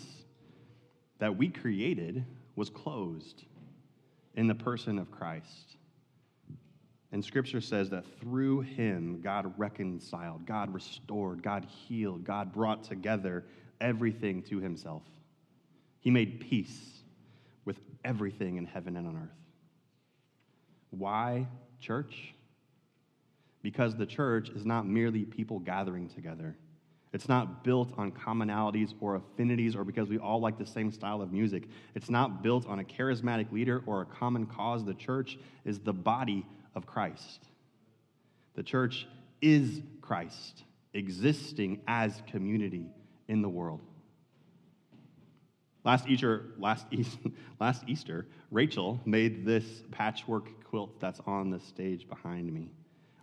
that 1.18 1.37
we 1.37 1.49
created 1.49 2.25
was 2.56 2.68
closed 2.68 3.44
in 4.35 4.49
the 4.49 4.54
person 4.54 4.99
of 4.99 5.11
Christ. 5.11 5.76
And 7.12 7.23
scripture 7.23 7.61
says 7.61 7.90
that 7.90 8.04
through 8.21 8.62
him, 8.62 9.21
God 9.21 9.52
reconciled, 9.59 10.47
God 10.47 10.73
restored, 10.73 11.42
God 11.42 11.66
healed, 11.87 12.25
God 12.25 12.52
brought 12.52 12.85
together 12.85 13.44
everything 13.80 14.42
to 14.44 14.59
himself. 14.59 15.02
He 16.00 16.11
made 16.11 16.40
peace 16.40 17.01
everything 18.04 18.56
in 18.56 18.66
heaven 18.66 18.97
and 18.97 19.06
on 19.06 19.16
earth. 19.16 19.38
Why 20.90 21.47
church? 21.80 22.35
Because 23.62 23.97
the 23.97 24.06
church 24.06 24.50
is 24.50 24.66
not 24.66 24.87
merely 24.87 25.25
people 25.25 25.59
gathering 25.59 26.09
together. 26.09 26.56
It's 27.12 27.28
not 27.28 27.62
built 27.62 27.92
on 27.99 28.11
commonalities 28.11 28.94
or 29.00 29.16
affinities 29.16 29.76
or 29.76 29.85
because 29.85 30.09
we 30.09 30.18
all 30.18 30.40
like 30.40 30.59
the 30.59 30.66
same 30.66 30.90
style 30.90 31.21
of 31.21 31.30
music. 31.30 31.64
It's 31.94 32.09
not 32.09 32.42
built 32.42 32.66
on 32.66 32.78
a 32.78 32.85
charismatic 32.85 33.52
leader 33.52 33.82
or 33.87 34.00
a 34.00 34.06
common 34.06 34.47
cause. 34.47 34.85
The 34.85 34.94
church 34.94 35.38
is 35.64 35.78
the 35.78 35.92
body 35.92 36.47
of 36.75 36.87
Christ. 36.87 37.44
The 38.54 38.62
church 38.62 39.06
is 39.42 39.82
Christ, 40.00 40.64
existing 40.94 41.82
as 41.87 42.23
community 42.30 42.87
in 43.28 43.42
the 43.42 43.49
world. 43.49 43.80
Last 45.85 46.09
Easter, 46.09 46.53
last, 46.59 46.87
last 47.61 47.85
Easter, 47.89 48.27
Rachel 48.51 49.01
made 49.05 49.45
this 49.45 49.65
patchwork 49.91 50.65
quilt 50.65 51.01
that's 51.01 51.21
on 51.27 51.51
the 51.51 51.59
stage 51.61 52.09
behind 52.09 52.53
me. 52.53 52.71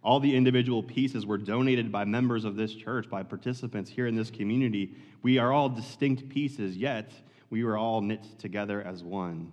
All 0.03 0.19
the 0.19 0.35
individual 0.35 0.83
pieces 0.83 1.25
were 1.25 1.37
donated 1.37 1.91
by 1.91 2.05
members 2.05 2.45
of 2.45 2.55
this 2.55 2.73
church, 2.73 3.09
by 3.09 3.23
participants 3.23 3.89
here 3.89 4.07
in 4.07 4.15
this 4.15 4.31
community. 4.31 4.95
We 5.23 5.37
are 5.37 5.51
all 5.51 5.69
distinct 5.69 6.29
pieces, 6.29 6.77
yet 6.77 7.11
we 7.49 7.63
are 7.63 7.77
all 7.77 8.01
knit 8.01 8.25
together 8.39 8.81
as 8.81 9.03
one. 9.03 9.51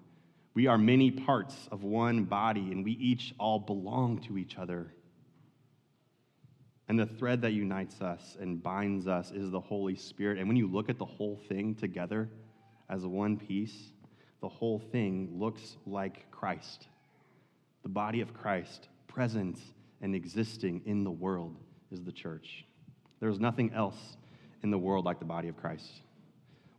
We 0.55 0.67
are 0.67 0.79
many 0.79 1.11
parts 1.11 1.69
of 1.71 1.83
one 1.85 2.25
body, 2.25 2.73
and 2.73 2.85
we 2.85 2.93
each 2.93 3.35
all 3.39 3.59
belong 3.59 4.21
to 4.23 4.39
each 4.39 4.57
other. 4.57 4.93
And 6.89 6.99
the 6.99 7.07
thread 7.07 7.43
that 7.43 7.53
unites 7.53 8.01
us 8.01 8.37
and 8.41 8.63
binds 8.63 9.09
us 9.09 9.33
is 9.33 9.51
the 9.51 9.61
Holy 9.61 9.97
Spirit. 9.97 10.39
And 10.39 10.47
when 10.47 10.57
you 10.57 10.69
look 10.69 10.89
at 10.89 10.99
the 10.99 11.05
whole 11.05 11.41
thing 11.49 11.75
together 11.75 12.31
as 12.89 13.05
one 13.05 13.37
piece, 13.37 13.93
the 14.41 14.49
whole 14.49 14.79
thing 14.79 15.31
looks 15.33 15.77
like 15.87 16.31
Christ. 16.31 16.89
The 17.83 17.89
body 17.89 18.21
of 18.21 18.35
Christ, 18.35 18.89
present 19.09 19.59
and 20.01 20.15
existing 20.15 20.83
in 20.85 21.05
the 21.05 21.11
world, 21.11 21.57
is 21.91 22.03
the 22.03 22.13
church. 22.13 22.65
There's 23.21 23.41
nothing 23.41 23.73
else 23.73 24.17
in 24.63 24.71
the 24.71 24.79
world 24.79 25.05
like 25.05 25.19
the 25.19 25.25
body 25.25 25.49
of 25.49 25.57
Christ. 25.57 26.03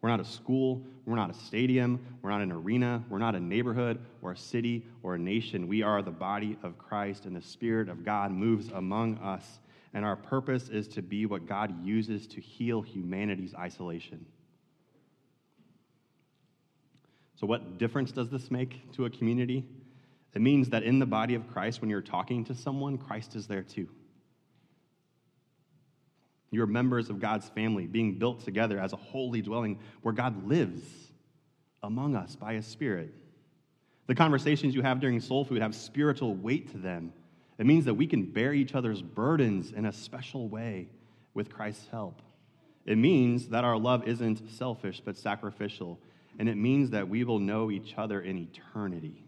We're 0.01 0.09
not 0.09 0.19
a 0.19 0.25
school, 0.25 0.83
we're 1.05 1.15
not 1.15 1.31
a 1.31 1.33
stadium, 1.33 1.99
we're 2.21 2.29
not 2.29 2.41
an 2.41 2.51
arena, 2.51 3.03
we're 3.09 3.17
not 3.17 3.35
a 3.35 3.39
neighborhood 3.39 3.99
or 4.21 4.31
a 4.31 4.37
city 4.37 4.85
or 5.01 5.15
a 5.15 5.19
nation. 5.19 5.67
We 5.67 5.81
are 5.81 6.01
the 6.01 6.11
body 6.11 6.57
of 6.61 6.77
Christ, 6.77 7.25
and 7.25 7.35
the 7.35 7.41
Spirit 7.41 7.89
of 7.89 8.05
God 8.05 8.31
moves 8.31 8.69
among 8.69 9.17
us. 9.17 9.59
And 9.93 10.05
our 10.05 10.15
purpose 10.15 10.69
is 10.69 10.87
to 10.89 11.01
be 11.01 11.25
what 11.25 11.47
God 11.47 11.83
uses 11.83 12.27
to 12.27 12.41
heal 12.41 12.81
humanity's 12.81 13.55
isolation. 13.55 14.25
So, 17.39 17.47
what 17.47 17.77
difference 17.77 18.11
does 18.11 18.29
this 18.29 18.51
make 18.51 18.91
to 18.93 19.05
a 19.05 19.09
community? 19.09 19.63
It 20.33 20.41
means 20.41 20.69
that 20.69 20.83
in 20.83 20.99
the 20.99 21.05
body 21.05 21.35
of 21.35 21.47
Christ, 21.51 21.81
when 21.81 21.89
you're 21.89 22.01
talking 22.01 22.43
to 22.45 22.55
someone, 22.55 22.97
Christ 22.97 23.35
is 23.35 23.47
there 23.47 23.63
too. 23.63 23.87
You're 26.51 26.67
members 26.67 27.09
of 27.09 27.19
God's 27.19 27.49
family, 27.49 27.87
being 27.87 28.17
built 28.17 28.43
together 28.43 28.79
as 28.79 28.93
a 28.93 28.97
holy 28.97 29.41
dwelling 29.41 29.79
where 30.01 30.13
God 30.13 30.47
lives 30.47 30.83
among 31.83 32.15
us 32.15 32.35
by 32.35 32.53
His 32.53 32.65
Spirit. 32.65 33.13
The 34.07 34.15
conversations 34.15 34.73
you 34.73 34.81
have 34.81 34.99
during 34.99 35.19
soul 35.19 35.43
food 35.43 35.61
have 35.61 35.75
spiritual 35.75 36.33
weight 36.33 36.71
to 36.71 36.77
them. 36.77 37.13
It 37.57 37.65
means 37.65 37.85
that 37.85 37.95
we 37.95 38.07
can 38.07 38.23
bear 38.23 38.53
each 38.53 38.75
other's 38.75 39.01
burdens 39.01 39.73
in 39.73 39.85
a 39.85 39.93
special 39.93 40.47
way 40.47 40.89
with 41.33 41.53
Christ's 41.53 41.87
help. 41.89 42.21
It 42.85 42.97
means 42.97 43.49
that 43.49 43.65
our 43.65 43.77
love 43.77 44.07
isn't 44.07 44.49
selfish 44.51 45.01
but 45.03 45.17
sacrificial. 45.17 45.99
And 46.39 46.47
it 46.47 46.55
means 46.55 46.91
that 46.91 47.07
we 47.09 47.23
will 47.23 47.39
know 47.39 47.71
each 47.71 47.95
other 47.97 48.21
in 48.21 48.37
eternity. 48.37 49.23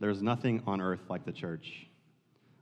There's 0.00 0.22
nothing 0.22 0.62
on 0.66 0.80
earth 0.80 1.00
like 1.08 1.24
the 1.24 1.32
church 1.32 1.86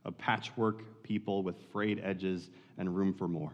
a 0.05 0.11
patchwork 0.11 1.03
people 1.03 1.43
with 1.43 1.55
frayed 1.73 1.99
edges 2.01 2.49
and 2.77 2.95
room 2.95 3.13
for 3.13 3.27
more. 3.27 3.51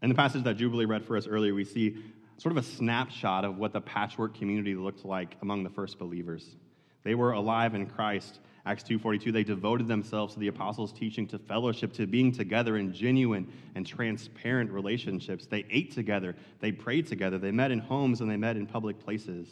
In 0.00 0.08
the 0.08 0.14
passage 0.14 0.44
that 0.44 0.56
Jubilee 0.56 0.86
read 0.86 1.04
for 1.04 1.16
us 1.16 1.26
earlier, 1.26 1.52
we 1.52 1.64
see 1.64 2.02
sort 2.38 2.56
of 2.56 2.56
a 2.56 2.66
snapshot 2.66 3.44
of 3.44 3.58
what 3.58 3.74
the 3.74 3.80
patchwork 3.82 4.34
community 4.34 4.74
looked 4.74 5.04
like 5.04 5.36
among 5.42 5.62
the 5.62 5.68
first 5.68 5.98
believers. 5.98 6.56
They 7.02 7.14
were 7.14 7.32
alive 7.32 7.74
in 7.74 7.86
Christ. 7.86 8.38
Acts 8.68 8.82
2:42 8.82 9.32
they 9.32 9.44
devoted 9.44 9.88
themselves 9.88 10.34
to 10.34 10.40
the 10.40 10.48
apostles' 10.48 10.92
teaching, 10.92 11.26
to 11.28 11.38
fellowship, 11.38 11.90
to 11.94 12.06
being 12.06 12.30
together 12.30 12.76
in 12.76 12.92
genuine 12.92 13.50
and 13.74 13.86
transparent 13.86 14.70
relationships. 14.70 15.46
They 15.46 15.64
ate 15.70 15.90
together, 15.92 16.36
they 16.60 16.70
prayed 16.70 17.06
together, 17.06 17.38
they 17.38 17.50
met 17.50 17.70
in 17.70 17.78
homes 17.78 18.20
and 18.20 18.30
they 18.30 18.36
met 18.36 18.58
in 18.58 18.66
public 18.66 18.98
places. 18.98 19.48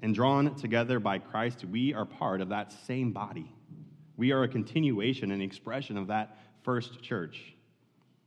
And 0.00 0.14
drawn 0.14 0.54
together 0.54 1.00
by 1.00 1.18
Christ, 1.18 1.64
we 1.64 1.94
are 1.94 2.04
part 2.04 2.42
of 2.42 2.50
that 2.50 2.72
same 2.72 3.10
body. 3.10 3.50
We 4.18 4.32
are 4.32 4.42
a 4.42 4.48
continuation 4.48 5.30
and 5.30 5.40
expression 5.40 5.96
of 5.96 6.08
that 6.08 6.36
first 6.62 7.00
church. 7.00 7.54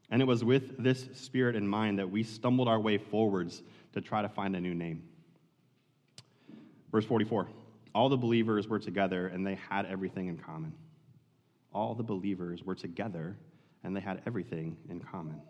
And 0.09 0.23
it 0.23 0.25
was 0.25 0.43
with 0.43 0.81
this 0.81 1.07
spirit 1.13 1.55
in 1.55 1.67
mind 1.67 1.99
that 1.99 2.09
we 2.09 2.23
stumbled 2.23 2.67
our 2.67 2.79
way 2.79 2.97
forwards 2.97 3.61
to 3.93 4.01
try 4.01 4.23
to 4.23 4.29
find 4.29 4.55
a 4.55 4.59
new 4.59 4.73
name. 4.73 5.03
Verse 6.91 7.05
44 7.05 7.47
All 7.97 8.09
the 8.09 8.17
believers 8.17 8.67
were 8.67 8.77
together 8.77 9.25
and 9.25 9.43
they 9.43 9.55
had 9.55 9.87
everything 9.87 10.27
in 10.27 10.37
common. 10.37 10.71
All 11.73 11.95
the 11.95 12.03
believers 12.03 12.63
were 12.63 12.75
together 12.75 13.35
and 13.83 13.95
they 13.95 14.01
had 14.01 14.21
everything 14.27 14.77
in 14.87 14.99
common. 14.99 15.41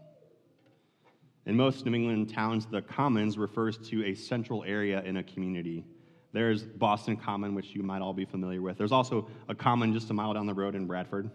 In 1.45 1.57
most 1.57 1.85
New 1.85 1.93
England 1.93 2.33
towns, 2.33 2.65
the 2.65 2.81
commons 2.81 3.37
refers 3.37 3.77
to 3.89 4.05
a 4.05 4.15
central 4.15 4.63
area 4.63 5.03
in 5.03 5.17
a 5.17 5.23
community 5.23 5.83
there's 6.31 6.63
Boston 6.63 7.17
Common, 7.17 7.53
which 7.53 7.75
you 7.75 7.83
might 7.83 8.01
all 8.01 8.13
be 8.13 8.23
familiar 8.23 8.61
with. 8.61 8.77
There's 8.77 8.93
also 8.93 9.27
a 9.49 9.55
common 9.55 9.91
just 9.91 10.09
a 10.09 10.13
mile 10.13 10.33
down 10.33 10.45
the 10.45 10.53
road 10.53 10.75
in 10.75 10.87
Bradford. 10.87 11.29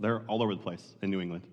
They're 0.00 0.22
all 0.26 0.42
over 0.42 0.56
the 0.56 0.62
place 0.62 0.96
in 1.02 1.10
New 1.10 1.20
England. 1.20 1.46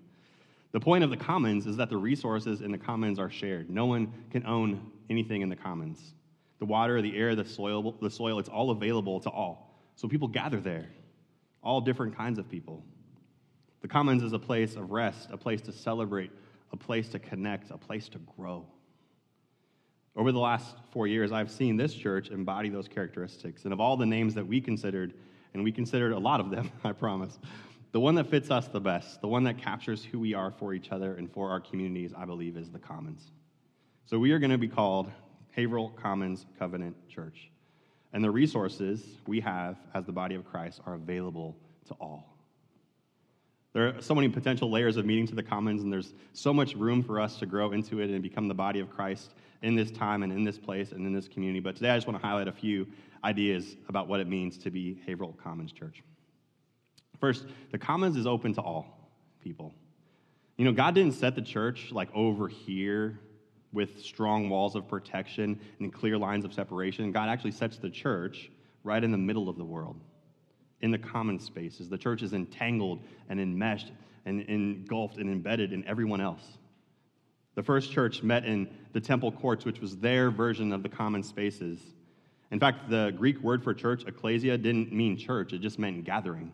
The 0.72 0.80
point 0.80 1.04
of 1.04 1.10
the 1.10 1.16
commons 1.16 1.66
is 1.66 1.76
that 1.76 1.90
the 1.90 1.96
resources 1.96 2.60
in 2.60 2.72
the 2.72 2.78
commons 2.78 3.20
are 3.20 3.30
shared. 3.30 3.70
No 3.70 3.86
one 3.86 4.12
can 4.30 4.44
own 4.46 4.90
anything 5.08 5.42
in 5.42 5.48
the 5.48 5.56
commons. 5.56 6.14
The 6.58 6.66
water, 6.66 7.02
the 7.02 7.16
air, 7.16 7.34
the 7.34 7.44
soil, 7.44 7.96
the 8.00 8.10
soil, 8.10 8.38
it's 8.38 8.48
all 8.48 8.70
available 8.70 9.20
to 9.20 9.30
all. 9.30 9.74
So 9.94 10.08
people 10.08 10.28
gather 10.28 10.60
there, 10.60 10.86
all 11.62 11.80
different 11.80 12.16
kinds 12.16 12.38
of 12.38 12.48
people. 12.48 12.82
The 13.82 13.88
commons 13.88 14.22
is 14.22 14.32
a 14.32 14.38
place 14.38 14.74
of 14.76 14.90
rest, 14.90 15.28
a 15.30 15.36
place 15.36 15.60
to 15.62 15.72
celebrate, 15.72 16.30
a 16.72 16.76
place 16.76 17.08
to 17.10 17.18
connect, 17.18 17.70
a 17.70 17.78
place 17.78 18.08
to 18.10 18.18
grow. 18.36 18.66
Over 20.16 20.32
the 20.32 20.38
last 20.38 20.76
four 20.92 21.06
years, 21.06 21.30
I've 21.30 21.50
seen 21.50 21.76
this 21.76 21.92
church 21.92 22.30
embody 22.30 22.70
those 22.70 22.88
characteristics. 22.88 23.64
And 23.64 23.72
of 23.72 23.80
all 23.80 23.98
the 23.98 24.06
names 24.06 24.34
that 24.34 24.46
we 24.46 24.60
considered, 24.62 25.12
and 25.52 25.62
we 25.62 25.70
considered 25.70 26.12
a 26.12 26.18
lot 26.18 26.40
of 26.40 26.50
them, 26.50 26.70
I 26.84 26.92
promise, 26.92 27.38
the 27.92 28.00
one 28.00 28.14
that 28.16 28.28
fits 28.28 28.50
us 28.50 28.68
the 28.68 28.80
best, 28.80 29.20
the 29.20 29.28
one 29.28 29.44
that 29.44 29.58
captures 29.58 30.04
who 30.04 30.18
we 30.18 30.34
are 30.34 30.50
for 30.50 30.74
each 30.74 30.90
other 30.90 31.14
and 31.14 31.30
for 31.30 31.50
our 31.50 31.60
communities, 31.60 32.12
I 32.16 32.24
believe, 32.24 32.56
is 32.56 32.70
the 32.70 32.78
Commons. 32.78 33.30
So 34.06 34.18
we 34.18 34.32
are 34.32 34.38
going 34.38 34.50
to 34.50 34.58
be 34.58 34.68
called 34.68 35.10
Haverhill 35.56 35.88
Commons 35.90 36.46
Covenant 36.58 36.96
Church. 37.08 37.50
And 38.12 38.22
the 38.22 38.30
resources 38.30 39.02
we 39.26 39.40
have 39.40 39.76
as 39.94 40.04
the 40.04 40.12
body 40.12 40.34
of 40.34 40.44
Christ 40.44 40.80
are 40.86 40.94
available 40.94 41.56
to 41.88 41.94
all. 41.94 42.36
There 43.72 43.88
are 43.88 44.00
so 44.00 44.14
many 44.14 44.28
potential 44.28 44.70
layers 44.70 44.96
of 44.96 45.04
meeting 45.04 45.26
to 45.26 45.34
the 45.34 45.42
commons, 45.42 45.82
and 45.82 45.92
there's 45.92 46.14
so 46.32 46.52
much 46.52 46.74
room 46.74 47.02
for 47.02 47.20
us 47.20 47.38
to 47.40 47.46
grow 47.46 47.72
into 47.72 48.00
it 48.00 48.10
and 48.10 48.22
become 48.22 48.48
the 48.48 48.54
body 48.54 48.80
of 48.80 48.88
Christ 48.88 49.34
in 49.62 49.74
this 49.74 49.90
time 49.90 50.22
and 50.22 50.32
in 50.32 50.44
this 50.44 50.58
place 50.58 50.92
and 50.92 51.06
in 51.06 51.12
this 51.12 51.28
community. 51.28 51.60
But 51.60 51.76
today 51.76 51.90
I 51.90 51.96
just 51.96 52.06
want 52.06 52.20
to 52.20 52.26
highlight 52.26 52.48
a 52.48 52.52
few 52.52 52.86
ideas 53.24 53.76
about 53.88 54.08
what 54.08 54.20
it 54.20 54.28
means 54.28 54.56
to 54.58 54.70
be 54.70 55.00
Haverhill 55.06 55.36
Commons 55.42 55.72
Church. 55.72 56.02
First, 57.20 57.46
the 57.70 57.78
Commons 57.78 58.16
is 58.16 58.26
open 58.26 58.54
to 58.54 58.60
all 58.60 59.10
people. 59.42 59.74
You 60.56 60.64
know, 60.64 60.72
God 60.72 60.94
didn't 60.94 61.14
set 61.14 61.34
the 61.34 61.42
church 61.42 61.92
like 61.92 62.08
over 62.14 62.48
here 62.48 63.18
with 63.76 64.02
strong 64.02 64.48
walls 64.48 64.74
of 64.74 64.88
protection 64.88 65.60
and 65.78 65.92
clear 65.92 66.16
lines 66.16 66.46
of 66.46 66.54
separation. 66.54 67.12
God 67.12 67.28
actually 67.28 67.52
sets 67.52 67.76
the 67.76 67.90
church 67.90 68.50
right 68.82 69.04
in 69.04 69.12
the 69.12 69.18
middle 69.18 69.50
of 69.50 69.58
the 69.58 69.64
world, 69.64 70.00
in 70.80 70.90
the 70.90 70.98
common 70.98 71.38
spaces. 71.38 71.90
The 71.90 71.98
church 71.98 72.22
is 72.22 72.32
entangled 72.32 73.00
and 73.28 73.38
enmeshed 73.38 73.92
and 74.24 74.40
engulfed 74.40 75.18
and 75.18 75.28
embedded 75.30 75.74
in 75.74 75.86
everyone 75.86 76.22
else. 76.22 76.58
The 77.54 77.62
first 77.62 77.92
church 77.92 78.22
met 78.22 78.46
in 78.46 78.66
the 78.94 79.00
temple 79.00 79.30
courts, 79.30 79.66
which 79.66 79.80
was 79.80 79.98
their 79.98 80.30
version 80.30 80.72
of 80.72 80.82
the 80.82 80.88
common 80.88 81.22
spaces. 81.22 81.78
In 82.50 82.58
fact, 82.58 82.88
the 82.88 83.12
Greek 83.16 83.40
word 83.42 83.62
for 83.62 83.74
church, 83.74 84.04
ecclesia, 84.06 84.56
didn't 84.56 84.90
mean 84.90 85.18
church, 85.18 85.52
it 85.52 85.58
just 85.58 85.78
meant 85.78 86.04
gathering. 86.04 86.50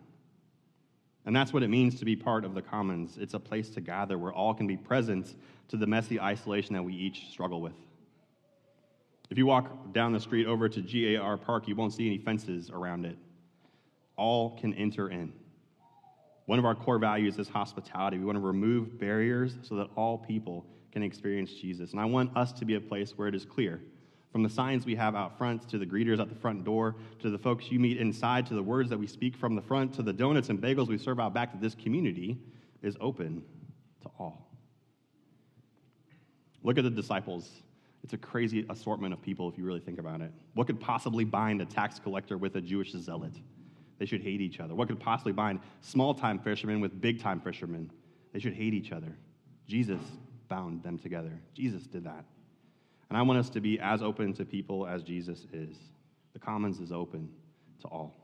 And 1.25 1.35
that's 1.35 1.53
what 1.53 1.63
it 1.63 1.69
means 1.69 1.99
to 2.01 2.05
be 2.05 2.17
part 2.17 2.45
of 2.45 2.55
the 2.55 2.63
commons. 2.63 3.17
It's 3.19 3.35
a 3.35 3.39
place 3.39 3.71
to 3.71 3.81
gather 3.81 4.19
where 4.19 4.33
all 4.33 4.55
can 4.55 4.67
be 4.67 4.77
present 4.77 5.37
to 5.69 5.77
the 5.77 5.87
messy 5.87 6.21
isolation 6.21 6.75
that 6.75 6.83
we 6.83 6.95
each 6.95 7.29
struggle 7.31 7.61
with. 7.61 7.75
If 9.31 9.39
you 9.39 9.47
walk 9.47 9.93
down 9.93 10.13
the 10.13 10.21
street 10.21 10.47
over 10.47 10.69
to 10.69 10.83
GAR 10.83 11.39
Park, 11.39 11.69
you 11.69 11.77
won't 11.77 11.95
see 11.95 12.07
any 12.07 12.19
fences 12.19 12.71
around 12.71 13.07
it. 13.07 13.17
All 14.17 14.59
can 14.59 14.75
enter 14.75 15.09
in. 15.09 15.33
One 16.47 16.59
of 16.59 16.65
our 16.65 16.75
core 16.75 16.99
values 16.99 17.39
is 17.39 17.49
hospitality. 17.49 18.19
We 18.19 18.25
want 18.25 18.37
to 18.37 18.45
remove 18.45 18.99
barriers 18.99 19.57
so 19.63 19.77
that 19.77 19.89
all 19.97 20.19
people 20.19 20.67
can 20.91 21.03
experience 21.03 21.55
Jesus. 21.55 21.93
And 21.93 22.01
I 22.01 22.05
want 22.05 22.37
us 22.37 22.53
to 22.53 22.65
be 22.65 22.75
a 22.75 22.81
place 22.81 23.17
where 23.17 23.29
it 23.29 23.35
is 23.35 23.45
clear 23.45 23.81
from 24.33 24.43
the 24.43 24.49
signs 24.49 24.87
we 24.87 24.95
have 24.95 25.15
out 25.15 25.37
front 25.37 25.69
to 25.69 25.79
the 25.79 25.85
greeters 25.85 26.19
at 26.19 26.31
the 26.31 26.35
front 26.35 26.65
door 26.65 26.97
to 27.21 27.29
the 27.29 27.39
folks 27.39 27.71
you 27.71 27.79
meet 27.79 27.99
inside 27.99 28.47
to 28.47 28.55
the 28.55 28.63
words 28.63 28.89
that 28.89 28.99
we 28.99 29.07
speak 29.07 29.37
from 29.37 29.55
the 29.55 29.61
front 29.61 29.93
to 29.95 30.03
the 30.03 30.13
donuts 30.13 30.49
and 30.49 30.61
bagels 30.61 30.89
we 30.89 30.97
serve 30.97 31.21
out 31.21 31.35
back 31.35 31.53
to 31.53 31.59
this 31.59 31.75
community 31.75 32.39
is 32.83 32.97
open 33.01 33.43
to 34.01 34.09
all. 34.19 34.49
Look 36.63 36.79
at 36.79 36.85
the 36.85 36.91
disciples. 36.91 37.51
It's 38.03 38.15
a 38.15 38.19
crazy 38.19 38.65
assortment 38.71 39.13
of 39.13 39.21
people 39.21 39.49
if 39.49 39.59
you 39.59 39.65
really 39.65 39.81
think 39.81 39.99
about 39.99 40.23
it. 40.23 40.33
What 40.55 40.67
could 40.67 40.81
possibly 40.81 41.25
bind 41.25 41.61
a 41.61 41.67
tax 41.67 41.99
collector 41.99 42.39
with 42.39 42.57
a 42.57 42.61
Jewish 42.61 42.93
zealot? 42.93 43.35
They 43.99 44.07
should 44.07 44.23
hate 44.23 44.41
each 44.41 44.59
other. 44.59 44.75
What 44.75 44.89
could 44.89 44.99
possibly 44.99 45.33
bind 45.33 45.61
small 45.83 46.15
time 46.15 46.39
fishermen 46.39 46.81
with 46.81 47.01
big 47.01 47.21
time 47.21 47.41
fishermen? 47.41 47.91
They 48.33 48.41
should 48.41 48.55
hate 48.55 48.75
each 48.75 48.93
other. 48.93 49.17
Jesus 49.69 50.01
bound 50.49 50.83
them 50.83 50.99
together. 50.99 51.39
Jesus 51.55 51.85
did 51.85 52.05
that. 52.05 52.25
And 53.13 53.19
I 53.19 53.21
want 53.21 53.39
us 53.39 53.51
to 53.51 53.61
be 53.61 53.79
as 53.79 54.03
open 54.03 54.33
to 54.33 54.45
people 54.47 54.87
as 54.87 55.03
Jesus 55.03 55.47
is. 55.53 55.77
The 56.33 56.39
Commons 56.39 56.81
is 56.81 56.93
open 56.93 57.29
to 57.83 57.89
all. 57.89 58.17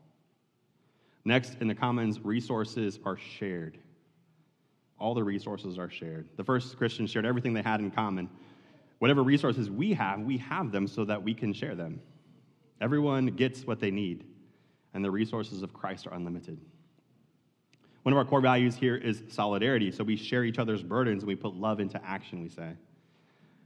Next, 1.23 1.57
in 1.61 1.67
the 1.67 1.75
Commons, 1.75 2.25
resources 2.25 2.97
are 3.05 3.15
shared. 3.15 3.77
All 4.97 5.13
the 5.13 5.23
resources 5.23 5.77
are 5.77 5.91
shared. 5.91 6.27
The 6.37 6.43
first 6.43 6.75
Christians 6.75 7.11
shared 7.11 7.27
everything 7.27 7.53
they 7.53 7.61
had 7.61 7.81
in 7.81 7.91
common. 7.91 8.31
Whatever 8.97 9.21
resources 9.21 9.69
we 9.69 9.93
have, 9.93 10.21
we 10.21 10.39
have 10.39 10.71
them 10.71 10.87
so 10.87 11.05
that 11.05 11.21
we 11.21 11.35
can 11.35 11.53
share 11.53 11.75
them. 11.75 12.01
Everyone 12.81 13.27
gets 13.27 13.67
what 13.67 13.79
they 13.79 13.91
need, 13.91 14.25
and 14.95 15.05
the 15.05 15.11
resources 15.11 15.61
of 15.61 15.71
Christ 15.71 16.07
are 16.07 16.15
unlimited. 16.15 16.59
One 18.01 18.13
of 18.13 18.17
our 18.17 18.25
core 18.25 18.41
values 18.41 18.75
here 18.75 18.95
is 18.95 19.21
solidarity. 19.27 19.91
So 19.91 20.03
we 20.03 20.15
share 20.15 20.45
each 20.45 20.57
other's 20.57 20.81
burdens 20.81 21.21
and 21.21 21.27
we 21.27 21.35
put 21.35 21.53
love 21.53 21.79
into 21.79 22.03
action, 22.03 22.41
we 22.41 22.49
say. 22.49 22.71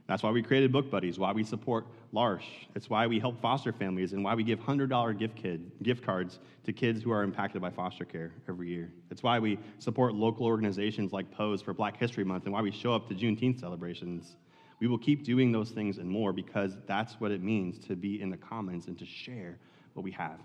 That's 0.06 0.22
why 0.22 0.30
we 0.30 0.42
created 0.42 0.70
Book 0.70 0.90
Buddies, 0.90 1.18
why 1.18 1.32
we 1.32 1.44
support 1.44 1.86
L'Arche. 2.12 2.44
It's 2.74 2.90
why 2.90 3.06
we 3.06 3.18
help 3.18 3.40
foster 3.40 3.72
families 3.72 4.12
and 4.12 4.22
why 4.22 4.34
we 4.34 4.44
give 4.44 4.60
$100 4.60 5.18
gift, 5.18 5.34
kid, 5.34 5.70
gift 5.82 6.04
cards 6.04 6.40
to 6.64 6.72
kids 6.74 7.02
who 7.02 7.10
are 7.10 7.22
impacted 7.22 7.62
by 7.62 7.70
foster 7.70 8.04
care 8.04 8.32
every 8.46 8.68
year. 8.68 8.92
It's 9.10 9.22
why 9.22 9.38
we 9.38 9.58
support 9.78 10.14
local 10.14 10.44
organizations 10.44 11.12
like 11.12 11.30
Pose 11.30 11.62
for 11.62 11.72
Black 11.72 11.96
History 11.96 12.22
Month 12.22 12.44
and 12.44 12.52
why 12.52 12.60
we 12.60 12.70
show 12.70 12.94
up 12.94 13.08
to 13.08 13.14
Juneteenth 13.14 13.58
celebrations. 13.58 14.36
We 14.78 14.88
will 14.88 14.98
keep 14.98 15.24
doing 15.24 15.52
those 15.52 15.70
things 15.70 15.96
and 15.96 16.08
more 16.08 16.34
because 16.34 16.76
that's 16.86 17.14
what 17.14 17.30
it 17.30 17.42
means 17.42 17.78
to 17.86 17.96
be 17.96 18.20
in 18.20 18.28
the 18.28 18.36
commons 18.36 18.88
and 18.88 18.98
to 18.98 19.06
share 19.06 19.58
what 19.94 20.02
we 20.02 20.10
have. 20.10 20.38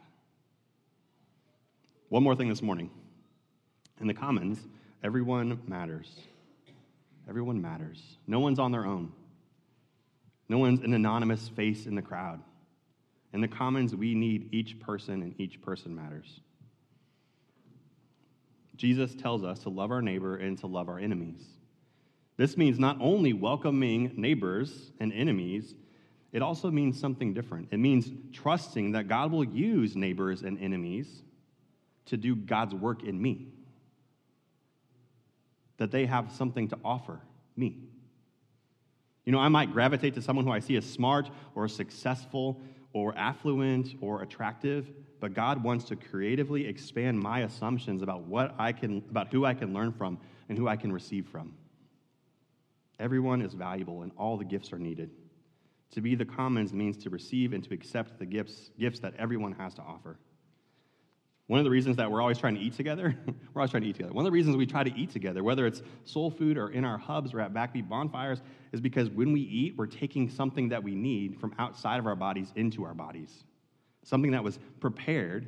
One 2.07 2.23
more 2.23 2.35
thing 2.35 2.47
this 2.47 2.61
morning. 2.61 2.89
In 3.99 4.07
the 4.07 4.13
commons, 4.13 4.67
everyone 5.03 5.59
matters. 5.67 6.21
Everyone 7.27 7.61
matters. 7.61 8.01
No 8.25 8.39
one's 8.39 8.57
on 8.57 8.71
their 8.71 8.85
own. 8.85 9.11
No 10.49 10.57
one's 10.57 10.81
an 10.81 10.93
anonymous 10.93 11.47
face 11.47 11.85
in 11.85 11.95
the 11.95 12.01
crowd. 12.01 12.41
In 13.31 13.41
the 13.41 13.47
commons, 13.47 13.95
we 13.95 14.15
need 14.15 14.49
each 14.51 14.79
person, 14.79 15.21
and 15.21 15.39
each 15.39 15.61
person 15.61 15.95
matters. 15.95 16.41
Jesus 18.75 19.13
tells 19.13 19.43
us 19.43 19.59
to 19.59 19.69
love 19.69 19.91
our 19.91 20.01
neighbor 20.01 20.35
and 20.37 20.57
to 20.59 20.67
love 20.67 20.89
our 20.89 20.97
enemies. 20.97 21.39
This 22.37 22.57
means 22.57 22.79
not 22.79 22.97
only 22.99 23.33
welcoming 23.33 24.13
neighbors 24.15 24.91
and 24.99 25.13
enemies, 25.13 25.75
it 26.31 26.41
also 26.41 26.71
means 26.71 26.99
something 26.99 27.33
different. 27.33 27.67
It 27.71 27.77
means 27.77 28.09
trusting 28.33 28.93
that 28.93 29.07
God 29.07 29.31
will 29.31 29.43
use 29.43 29.95
neighbors 29.95 30.41
and 30.41 30.57
enemies 30.59 31.21
to 32.05 32.17
do 32.17 32.35
God's 32.35 32.73
work 32.73 33.03
in 33.03 33.21
me, 33.21 33.49
that 35.77 35.91
they 35.91 36.05
have 36.05 36.31
something 36.31 36.69
to 36.69 36.77
offer 36.83 37.19
me. 37.55 37.77
You 39.25 39.31
know, 39.31 39.39
I 39.39 39.49
might 39.49 39.71
gravitate 39.71 40.13
to 40.15 40.21
someone 40.21 40.45
who 40.45 40.51
I 40.51 40.59
see 40.59 40.75
as 40.77 40.85
smart 40.85 41.29
or 41.55 41.67
successful 41.67 42.61
or 42.93 43.15
affluent 43.17 43.95
or 44.01 44.21
attractive, 44.21 44.89
but 45.19 45.33
God 45.33 45.63
wants 45.63 45.85
to 45.85 45.95
creatively 45.95 46.65
expand 46.65 47.19
my 47.19 47.41
assumptions 47.41 48.01
about 48.01 48.23
what 48.23 48.55
I 48.57 48.71
can 48.71 49.03
about 49.09 49.31
who 49.31 49.45
I 49.45 49.53
can 49.53 49.73
learn 49.73 49.91
from 49.91 50.17
and 50.47 50.57
who 50.57 50.67
I 50.67 50.75
can 50.75 50.91
receive 50.91 51.27
from. 51.27 51.53
Everyone 52.99 53.41
is 53.41 53.53
valuable 53.53 54.01
and 54.01 54.11
all 54.17 54.37
the 54.37 54.45
gifts 54.45 54.73
are 54.73 54.79
needed. 54.79 55.11
To 55.91 56.01
be 56.01 56.15
the 56.15 56.25
commons 56.25 56.73
means 56.73 56.97
to 56.97 57.09
receive 57.09 57.53
and 57.53 57.63
to 57.63 57.73
accept 57.73 58.19
the 58.19 58.25
gifts, 58.25 58.71
gifts 58.79 58.99
that 58.99 59.13
everyone 59.17 59.53
has 59.53 59.73
to 59.75 59.81
offer. 59.81 60.17
One 61.49 61.57
of 61.57 61.63
the 61.63 61.71
reasons 61.71 61.97
that 61.97 62.11
we're 62.11 62.21
always 62.21 62.37
trying 62.37 62.53
to 62.53 62.61
eat 62.61 62.73
together, 62.73 63.17
we're 63.25 63.61
always 63.61 63.71
trying 63.71 63.81
to 63.81 63.89
eat 63.89 63.95
together. 63.95 64.13
One 64.13 64.23
of 64.23 64.27
the 64.27 64.31
reasons 64.31 64.55
we 64.55 64.67
try 64.67 64.83
to 64.83 64.95
eat 64.95 65.09
together, 65.09 65.43
whether 65.43 65.65
it's 65.65 65.81
soul 66.05 66.29
food 66.29 66.59
or 66.59 66.69
in 66.69 66.85
our 66.85 66.99
hubs 66.99 67.33
or 67.33 67.41
at 67.41 67.55
backbeat 67.55 67.89
bonfires, 67.89 68.43
is 68.71 68.79
because 68.79 69.09
when 69.09 69.33
we 69.33 69.41
eat, 69.41 69.73
we're 69.75 69.87
taking 69.87 70.29
something 70.29 70.69
that 70.69 70.83
we 70.83 70.93
need 70.93 71.39
from 71.39 71.55
outside 71.57 71.97
of 71.97 72.05
our 72.05 72.15
bodies 72.15 72.53
into 72.55 72.83
our 72.83 72.93
bodies. 72.93 73.45
Something 74.03 74.29
that 74.33 74.43
was 74.43 74.59
prepared 74.79 75.47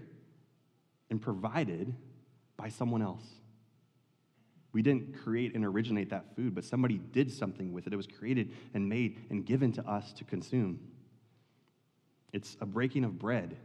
and 1.12 1.22
provided 1.22 1.94
by 2.58 2.70
someone 2.70 3.04
else. 3.04 3.28
We 4.74 4.82
didn't 4.82 5.22
create 5.24 5.54
and 5.54 5.64
originate 5.64 6.10
that 6.10 6.36
food, 6.36 6.56
but 6.56 6.64
somebody 6.64 6.98
did 6.98 7.32
something 7.32 7.74
with 7.74 7.86
it. 7.86 7.94
It 7.94 7.98
was 7.98 8.08
created 8.08 8.54
and 8.74 8.90
made 8.90 9.20
and 9.30 9.46
given 9.46 9.72
to 9.74 9.88
us 9.88 10.14
to 10.14 10.24
consume. 10.24 10.80
It's 12.34 12.58
a 12.60 12.66
breaking 12.66 13.04
of 13.04 13.20
bread 13.20 13.56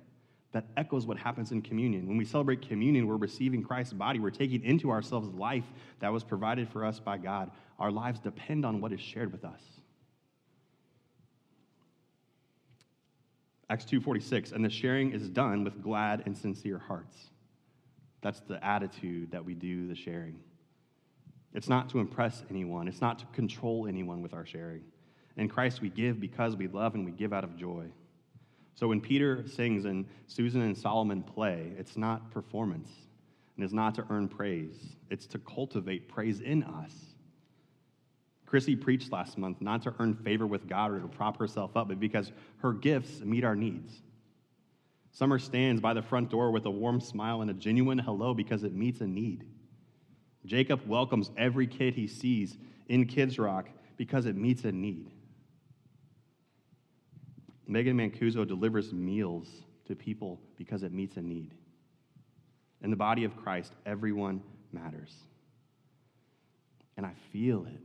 that 0.53 0.67
echoes 0.77 1.07
what 1.07 1.19
happens 1.19 1.53
in 1.53 1.61
communion. 1.61 2.07
When 2.07 2.17
we 2.17 2.25
celebrate 2.25 2.67
communion, 2.67 3.07
we're 3.07 3.17
receiving 3.17 3.63
Christ's 3.63 3.93
body. 3.93 4.19
We're 4.19 4.31
taking 4.31 4.65
into 4.65 4.91
ourselves 4.91 5.29
life 5.35 5.65
that 6.01 6.13
was 6.13 6.25
provided 6.25 6.69
for 6.69 6.85
us 6.85 6.99
by 6.99 7.19
God. 7.19 7.51
Our 7.79 7.91
lives 7.91 8.21
depend 8.21 8.65
on 8.65 8.81
what 8.81 8.93
is 8.93 9.01
shared 9.01 9.33
with 9.33 9.45
us. 9.45 9.61
Acts 13.69 13.85
2:46 13.85 14.53
and 14.53 14.65
the 14.65 14.71
sharing 14.71 15.11
is 15.11 15.29
done 15.29 15.65
with 15.65 15.83
glad 15.83 16.23
and 16.25 16.37
sincere 16.37 16.79
hearts. 16.79 17.31
That's 18.21 18.41
the 18.41 18.65
attitude 18.65 19.33
that 19.33 19.45
we 19.45 19.55
do 19.55 19.89
the 19.89 19.95
sharing. 19.95 20.39
It's 21.53 21.69
not 21.69 21.89
to 21.91 21.99
impress 21.99 22.45
anyone. 22.51 22.87
It's 22.87 23.01
not 23.01 23.19
to 23.19 23.27
control 23.27 23.87
anyone 23.87 24.23
with 24.23 24.35
our 24.35 24.47
sharing. 24.47 24.85
In 25.37 25.49
Christ 25.49 25.81
we 25.81 25.91
give 25.91 26.21
because 26.21 26.57
we 26.57 26.69
love 26.69 26.95
and 26.95 27.05
we 27.05 27.13
give 27.13 27.33
out 27.33 27.45
of 27.45 27.57
joy. 27.57 27.87
So 28.77 28.89
when 28.89 29.01
Peter 29.01 29.45
sings 29.49 29.87
and 29.87 30.07
Susan 30.27 30.61
and 30.61 30.77
Solomon 30.77 31.23
play, 31.23 31.73
it's 31.79 31.97
not 31.97 32.31
performance 32.31 32.89
and 33.57 33.65
it's 33.65 33.73
not 33.73 33.95
to 33.95 34.05
earn 34.11 34.29
praise, 34.29 34.97
it's 35.11 35.27
to 35.29 35.39
cultivate 35.39 36.09
praise 36.09 36.41
in 36.41 36.63
us. 36.63 36.93
Chrissy 38.45 38.77
preached 38.77 39.11
last 39.11 39.39
month 39.39 39.61
not 39.61 39.83
to 39.83 39.95
earn 39.99 40.15
favor 40.15 40.47
with 40.47 40.69
God 40.69 40.93
or 40.93 41.01
to 41.01 41.09
prop 41.09 41.39
herself 41.39 41.77
up, 41.77 41.89
but 41.89 41.99
because 41.99 42.31
her 42.59 42.73
gifts 42.73 43.21
meet 43.21 43.45
our 43.45 43.57
needs. 43.57 44.03
Summer 45.11 45.39
stands 45.39 45.81
by 45.81 45.95
the 45.95 46.03
front 46.03 46.31
door 46.31 46.51
with 46.51 46.67
a 46.67 46.71
warm 46.71 47.01
smile 47.01 47.41
and 47.41 47.51
a 47.51 47.55
genuine 47.55 47.99
hello 47.99 48.35
because 48.35 48.63
it 48.63 48.75
meets 48.75 49.01
a 49.01 49.07
need. 49.07 49.47
Jacob 50.45 50.87
welcomes 50.87 51.31
every 51.39 51.67
kid 51.67 51.95
he 51.95 52.07
sees 52.07 52.59
in 52.89 53.07
Kids 53.07 53.39
Rock 53.39 53.71
because 53.97 54.27
it 54.27 54.37
meets 54.37 54.65
a 54.65 54.73
need. 54.73 55.11
Megan 57.67 57.97
Mancuso 57.97 58.47
delivers 58.47 58.93
meals 58.93 59.49
to 59.87 59.95
people 59.95 60.41
because 60.57 60.83
it 60.83 60.93
meets 60.93 61.17
a 61.17 61.23
need. 61.23 61.55
In 62.83 62.91
the 62.91 62.97
body 62.97 63.25
of 63.25 63.37
Christ, 63.37 63.73
everyone 63.85 64.43
matters. 64.73 65.13
And 66.97 67.05
I 67.05 67.13
feel 67.33 67.67
it. 67.67 67.81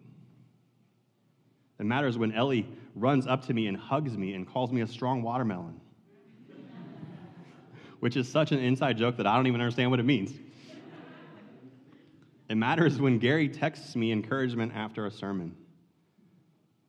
It 1.80 1.86
matters 1.86 2.18
when 2.18 2.32
Ellie 2.32 2.68
runs 2.96 3.26
up 3.26 3.48
to 3.48 3.54
me 3.54 3.68
and 3.68 3.76
hugs 3.76 4.16
me 4.16 4.36
and 4.36 4.48
calls 4.48 4.72
me 4.72 4.82
a 4.82 4.88
strong 4.88 5.24
watermelon, 5.24 5.82
which 8.00 8.16
is 8.16 8.30
such 8.30 8.52
an 8.52 8.60
inside 8.60 8.98
joke 8.98 9.18
that 9.18 9.26
I 9.26 9.36
don't 9.36 9.48
even 9.48 9.62
understand 9.62 9.90
what 9.90 10.00
it 10.00 10.06
means. 10.06 10.32
It 12.50 12.56
matters 12.56 13.00
when 13.00 13.18
Gary 13.18 13.50
texts 13.50 13.96
me 13.96 14.12
encouragement 14.12 14.74
after 14.76 15.08
a 15.08 15.12
sermon. 15.12 15.56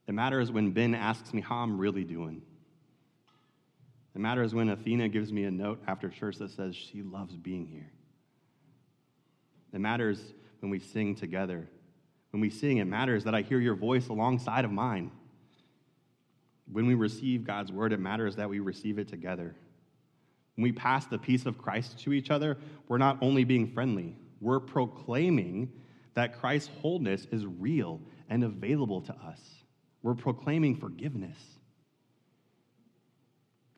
It 0.06 0.12
matters 0.12 0.50
when 0.50 0.72
Ben 0.72 0.94
asks 0.94 1.32
me 1.32 1.40
how 1.40 1.56
I'm 1.56 1.78
really 1.78 2.04
doing. 2.04 2.42
It 4.14 4.20
matters 4.20 4.54
when 4.54 4.68
Athena 4.68 5.08
gives 5.08 5.32
me 5.32 5.44
a 5.44 5.50
note 5.50 5.82
after 5.86 6.08
church 6.08 6.36
that 6.36 6.50
says 6.50 6.76
she 6.76 7.02
loves 7.02 7.34
being 7.34 7.66
here. 7.66 7.90
It 9.72 9.80
matters 9.80 10.20
when 10.60 10.70
we 10.70 10.78
sing 10.78 11.14
together. 11.14 11.66
When 12.30 12.40
we 12.40 12.50
sing, 12.50 12.78
it 12.78 12.84
matters 12.84 13.24
that 13.24 13.34
I 13.34 13.40
hear 13.40 13.58
your 13.58 13.74
voice 13.74 14.08
alongside 14.08 14.64
of 14.64 14.70
mine. 14.70 15.10
When 16.70 16.86
we 16.86 16.94
receive 16.94 17.44
God's 17.44 17.72
word, 17.72 17.92
it 17.92 18.00
matters 18.00 18.36
that 18.36 18.48
we 18.48 18.60
receive 18.60 18.98
it 18.98 19.08
together. 19.08 19.54
When 20.56 20.64
we 20.64 20.72
pass 20.72 21.06
the 21.06 21.18
peace 21.18 21.46
of 21.46 21.56
Christ 21.56 21.98
to 22.00 22.12
each 22.12 22.30
other, 22.30 22.58
we're 22.88 22.98
not 22.98 23.18
only 23.22 23.44
being 23.44 23.72
friendly, 23.72 24.16
we're 24.40 24.60
proclaiming 24.60 25.72
that 26.14 26.38
Christ's 26.38 26.70
wholeness 26.80 27.26
is 27.30 27.46
real 27.46 28.00
and 28.28 28.44
available 28.44 29.00
to 29.02 29.12
us. 29.14 29.40
We're 30.02 30.14
proclaiming 30.14 30.76
forgiveness 30.76 31.38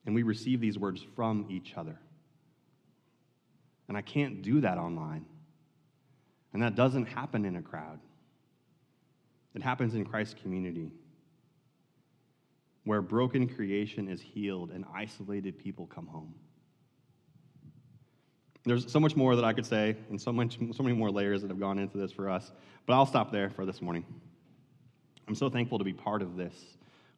and 0.06 0.14
we 0.14 0.22
receive 0.22 0.60
these 0.60 0.78
words 0.78 1.04
from 1.14 1.46
each 1.48 1.74
other. 1.76 1.98
And 3.88 3.96
I 3.96 4.02
can't 4.02 4.42
do 4.42 4.60
that 4.60 4.78
online. 4.78 5.24
And 6.52 6.62
that 6.62 6.74
doesn't 6.74 7.06
happen 7.06 7.44
in 7.44 7.56
a 7.56 7.62
crowd. 7.62 7.98
It 9.54 9.62
happens 9.62 9.94
in 9.94 10.04
Christ's 10.04 10.34
community, 10.40 10.92
where 12.84 13.02
broken 13.02 13.48
creation 13.48 14.08
is 14.08 14.20
healed 14.20 14.70
and 14.70 14.84
isolated 14.94 15.58
people 15.58 15.86
come 15.86 16.06
home. 16.06 16.34
There's 18.64 18.90
so 18.90 18.98
much 18.98 19.14
more 19.14 19.36
that 19.36 19.44
I 19.44 19.52
could 19.52 19.66
say, 19.66 19.96
and 20.08 20.20
so, 20.20 20.32
much, 20.32 20.58
so 20.72 20.82
many 20.82 20.96
more 20.96 21.10
layers 21.10 21.42
that 21.42 21.48
have 21.48 21.60
gone 21.60 21.78
into 21.78 21.98
this 21.98 22.10
for 22.10 22.30
us, 22.30 22.50
but 22.86 22.94
I'll 22.94 23.06
stop 23.06 23.30
there 23.30 23.50
for 23.50 23.66
this 23.66 23.82
morning. 23.82 24.04
I'm 25.28 25.34
so 25.34 25.50
thankful 25.50 25.78
to 25.78 25.84
be 25.84 25.92
part 25.92 26.22
of 26.22 26.36
this 26.36 26.54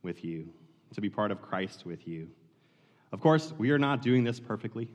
with 0.02 0.24
you, 0.24 0.48
to 0.94 1.00
be 1.00 1.08
part 1.08 1.30
of 1.30 1.40
Christ 1.40 1.86
with 1.86 2.06
you. 2.06 2.28
Of 3.12 3.20
course, 3.20 3.52
we 3.56 3.70
are 3.70 3.78
not 3.78 4.02
doing 4.02 4.24
this 4.24 4.40
perfectly. 4.40 4.90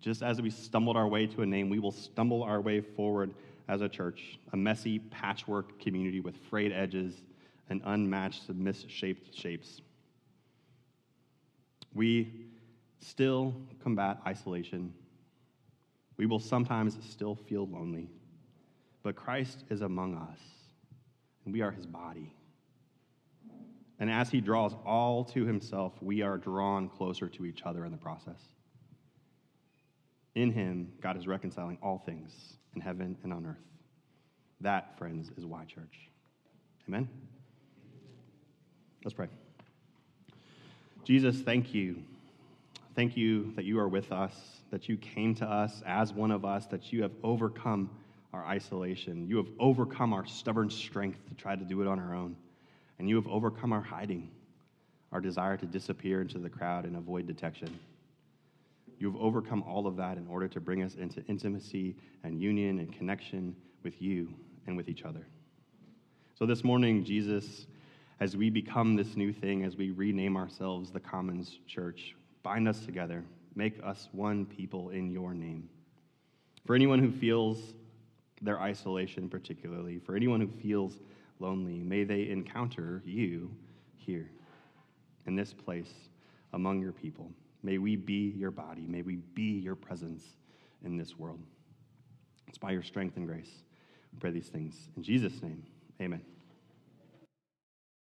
Just 0.00 0.22
as 0.22 0.40
we 0.40 0.50
stumbled 0.50 0.96
our 0.96 1.08
way 1.08 1.26
to 1.26 1.42
a 1.42 1.46
name, 1.46 1.68
we 1.68 1.78
will 1.78 1.92
stumble 1.92 2.42
our 2.42 2.60
way 2.60 2.80
forward 2.80 3.34
as 3.68 3.80
a 3.80 3.88
church, 3.88 4.38
a 4.52 4.56
messy 4.56 4.98
patchwork 4.98 5.80
community 5.80 6.20
with 6.20 6.36
frayed 6.48 6.72
edges 6.72 7.22
and 7.68 7.80
unmatched, 7.84 8.48
misshaped 8.50 9.34
shapes. 9.34 9.80
We 11.94 12.46
still 13.00 13.54
combat 13.82 14.18
isolation. 14.26 14.92
We 16.16 16.26
will 16.26 16.38
sometimes 16.38 16.96
still 17.08 17.34
feel 17.34 17.66
lonely. 17.66 18.08
But 19.02 19.16
Christ 19.16 19.64
is 19.70 19.82
among 19.82 20.16
us, 20.16 20.38
and 21.44 21.52
we 21.52 21.62
are 21.62 21.70
his 21.70 21.86
body. 21.86 22.32
And 23.98 24.10
as 24.10 24.30
he 24.30 24.40
draws 24.40 24.74
all 24.84 25.24
to 25.24 25.44
himself, 25.44 25.92
we 26.00 26.22
are 26.22 26.36
drawn 26.36 26.88
closer 26.88 27.28
to 27.28 27.46
each 27.46 27.62
other 27.64 27.84
in 27.84 27.92
the 27.92 27.98
process. 27.98 28.40
In 30.34 30.52
him, 30.52 30.92
God 31.00 31.16
is 31.16 31.26
reconciling 31.26 31.78
all 31.82 32.02
things, 32.04 32.58
in 32.74 32.82
heaven 32.82 33.16
and 33.22 33.32
on 33.32 33.46
earth. 33.46 33.56
That, 34.60 34.98
friends, 34.98 35.30
is 35.36 35.46
why 35.46 35.64
church. 35.64 36.10
Amen? 36.88 37.08
Let's 39.02 39.14
pray. 39.14 39.28
Jesus, 41.04 41.40
thank 41.40 41.72
you. 41.72 42.02
Thank 42.94 43.16
you 43.16 43.52
that 43.56 43.64
you 43.64 43.78
are 43.78 43.88
with 43.88 44.12
us, 44.12 44.34
that 44.70 44.88
you 44.88 44.96
came 44.96 45.34
to 45.36 45.46
us 45.46 45.82
as 45.86 46.12
one 46.12 46.30
of 46.30 46.44
us, 46.44 46.66
that 46.66 46.92
you 46.92 47.02
have 47.02 47.12
overcome 47.22 47.90
our 48.32 48.44
isolation. 48.44 49.26
You 49.28 49.36
have 49.38 49.48
overcome 49.58 50.12
our 50.12 50.26
stubborn 50.26 50.68
strength 50.68 51.18
to 51.28 51.34
try 51.34 51.56
to 51.56 51.64
do 51.64 51.80
it 51.80 51.88
on 51.88 51.98
our 51.98 52.14
own. 52.14 52.36
And 52.98 53.08
you 53.08 53.16
have 53.16 53.26
overcome 53.26 53.72
our 53.72 53.82
hiding, 53.82 54.30
our 55.12 55.20
desire 55.20 55.56
to 55.56 55.66
disappear 55.66 56.22
into 56.22 56.38
the 56.38 56.48
crowd 56.48 56.84
and 56.84 56.96
avoid 56.96 57.26
detection. 57.26 57.78
You 58.98 59.10
have 59.10 59.20
overcome 59.20 59.62
all 59.62 59.86
of 59.86 59.96
that 59.96 60.16
in 60.16 60.26
order 60.26 60.48
to 60.48 60.60
bring 60.60 60.82
us 60.82 60.94
into 60.94 61.22
intimacy 61.26 61.96
and 62.24 62.40
union 62.40 62.78
and 62.78 62.92
connection 62.92 63.54
with 63.82 64.00
you 64.00 64.32
and 64.66 64.76
with 64.76 64.88
each 64.88 65.04
other. 65.04 65.26
So 66.34 66.46
this 66.46 66.64
morning, 66.64 67.04
Jesus, 67.04 67.66
as 68.20 68.36
we 68.36 68.48
become 68.48 68.96
this 68.96 69.16
new 69.16 69.32
thing, 69.32 69.64
as 69.64 69.76
we 69.76 69.90
rename 69.90 70.36
ourselves 70.36 70.90
the 70.90 71.00
Commons 71.00 71.58
Church, 71.66 72.14
bind 72.42 72.66
us 72.68 72.84
together, 72.84 73.22
make 73.54 73.78
us 73.84 74.08
one 74.12 74.46
people 74.46 74.90
in 74.90 75.10
your 75.10 75.34
name. 75.34 75.68
For 76.66 76.74
anyone 76.74 76.98
who 76.98 77.10
feels 77.12 77.74
their 78.42 78.60
isolation, 78.60 79.28
particularly, 79.28 79.98
for 79.98 80.16
anyone 80.16 80.40
who 80.40 80.48
feels 80.48 80.98
lonely, 81.38 81.82
may 81.82 82.04
they 82.04 82.28
encounter 82.28 83.02
you 83.04 83.50
here 83.96 84.30
in 85.26 85.36
this 85.36 85.52
place 85.52 85.92
among 86.52 86.80
your 86.80 86.92
people. 86.92 87.30
May 87.62 87.78
we 87.78 87.96
be 87.96 88.34
your 88.36 88.50
body. 88.50 88.86
May 88.86 89.02
we 89.02 89.16
be 89.16 89.58
your 89.58 89.74
presence 89.74 90.22
in 90.84 90.96
this 90.96 91.18
world. 91.18 91.40
It's 92.46 92.58
by 92.58 92.70
your 92.70 92.82
strength 92.82 93.16
and 93.16 93.26
grace. 93.26 93.50
We 94.12 94.18
pray 94.20 94.30
these 94.30 94.48
things. 94.48 94.88
In 94.96 95.02
Jesus' 95.02 95.42
name, 95.42 95.64
amen. 96.00 96.22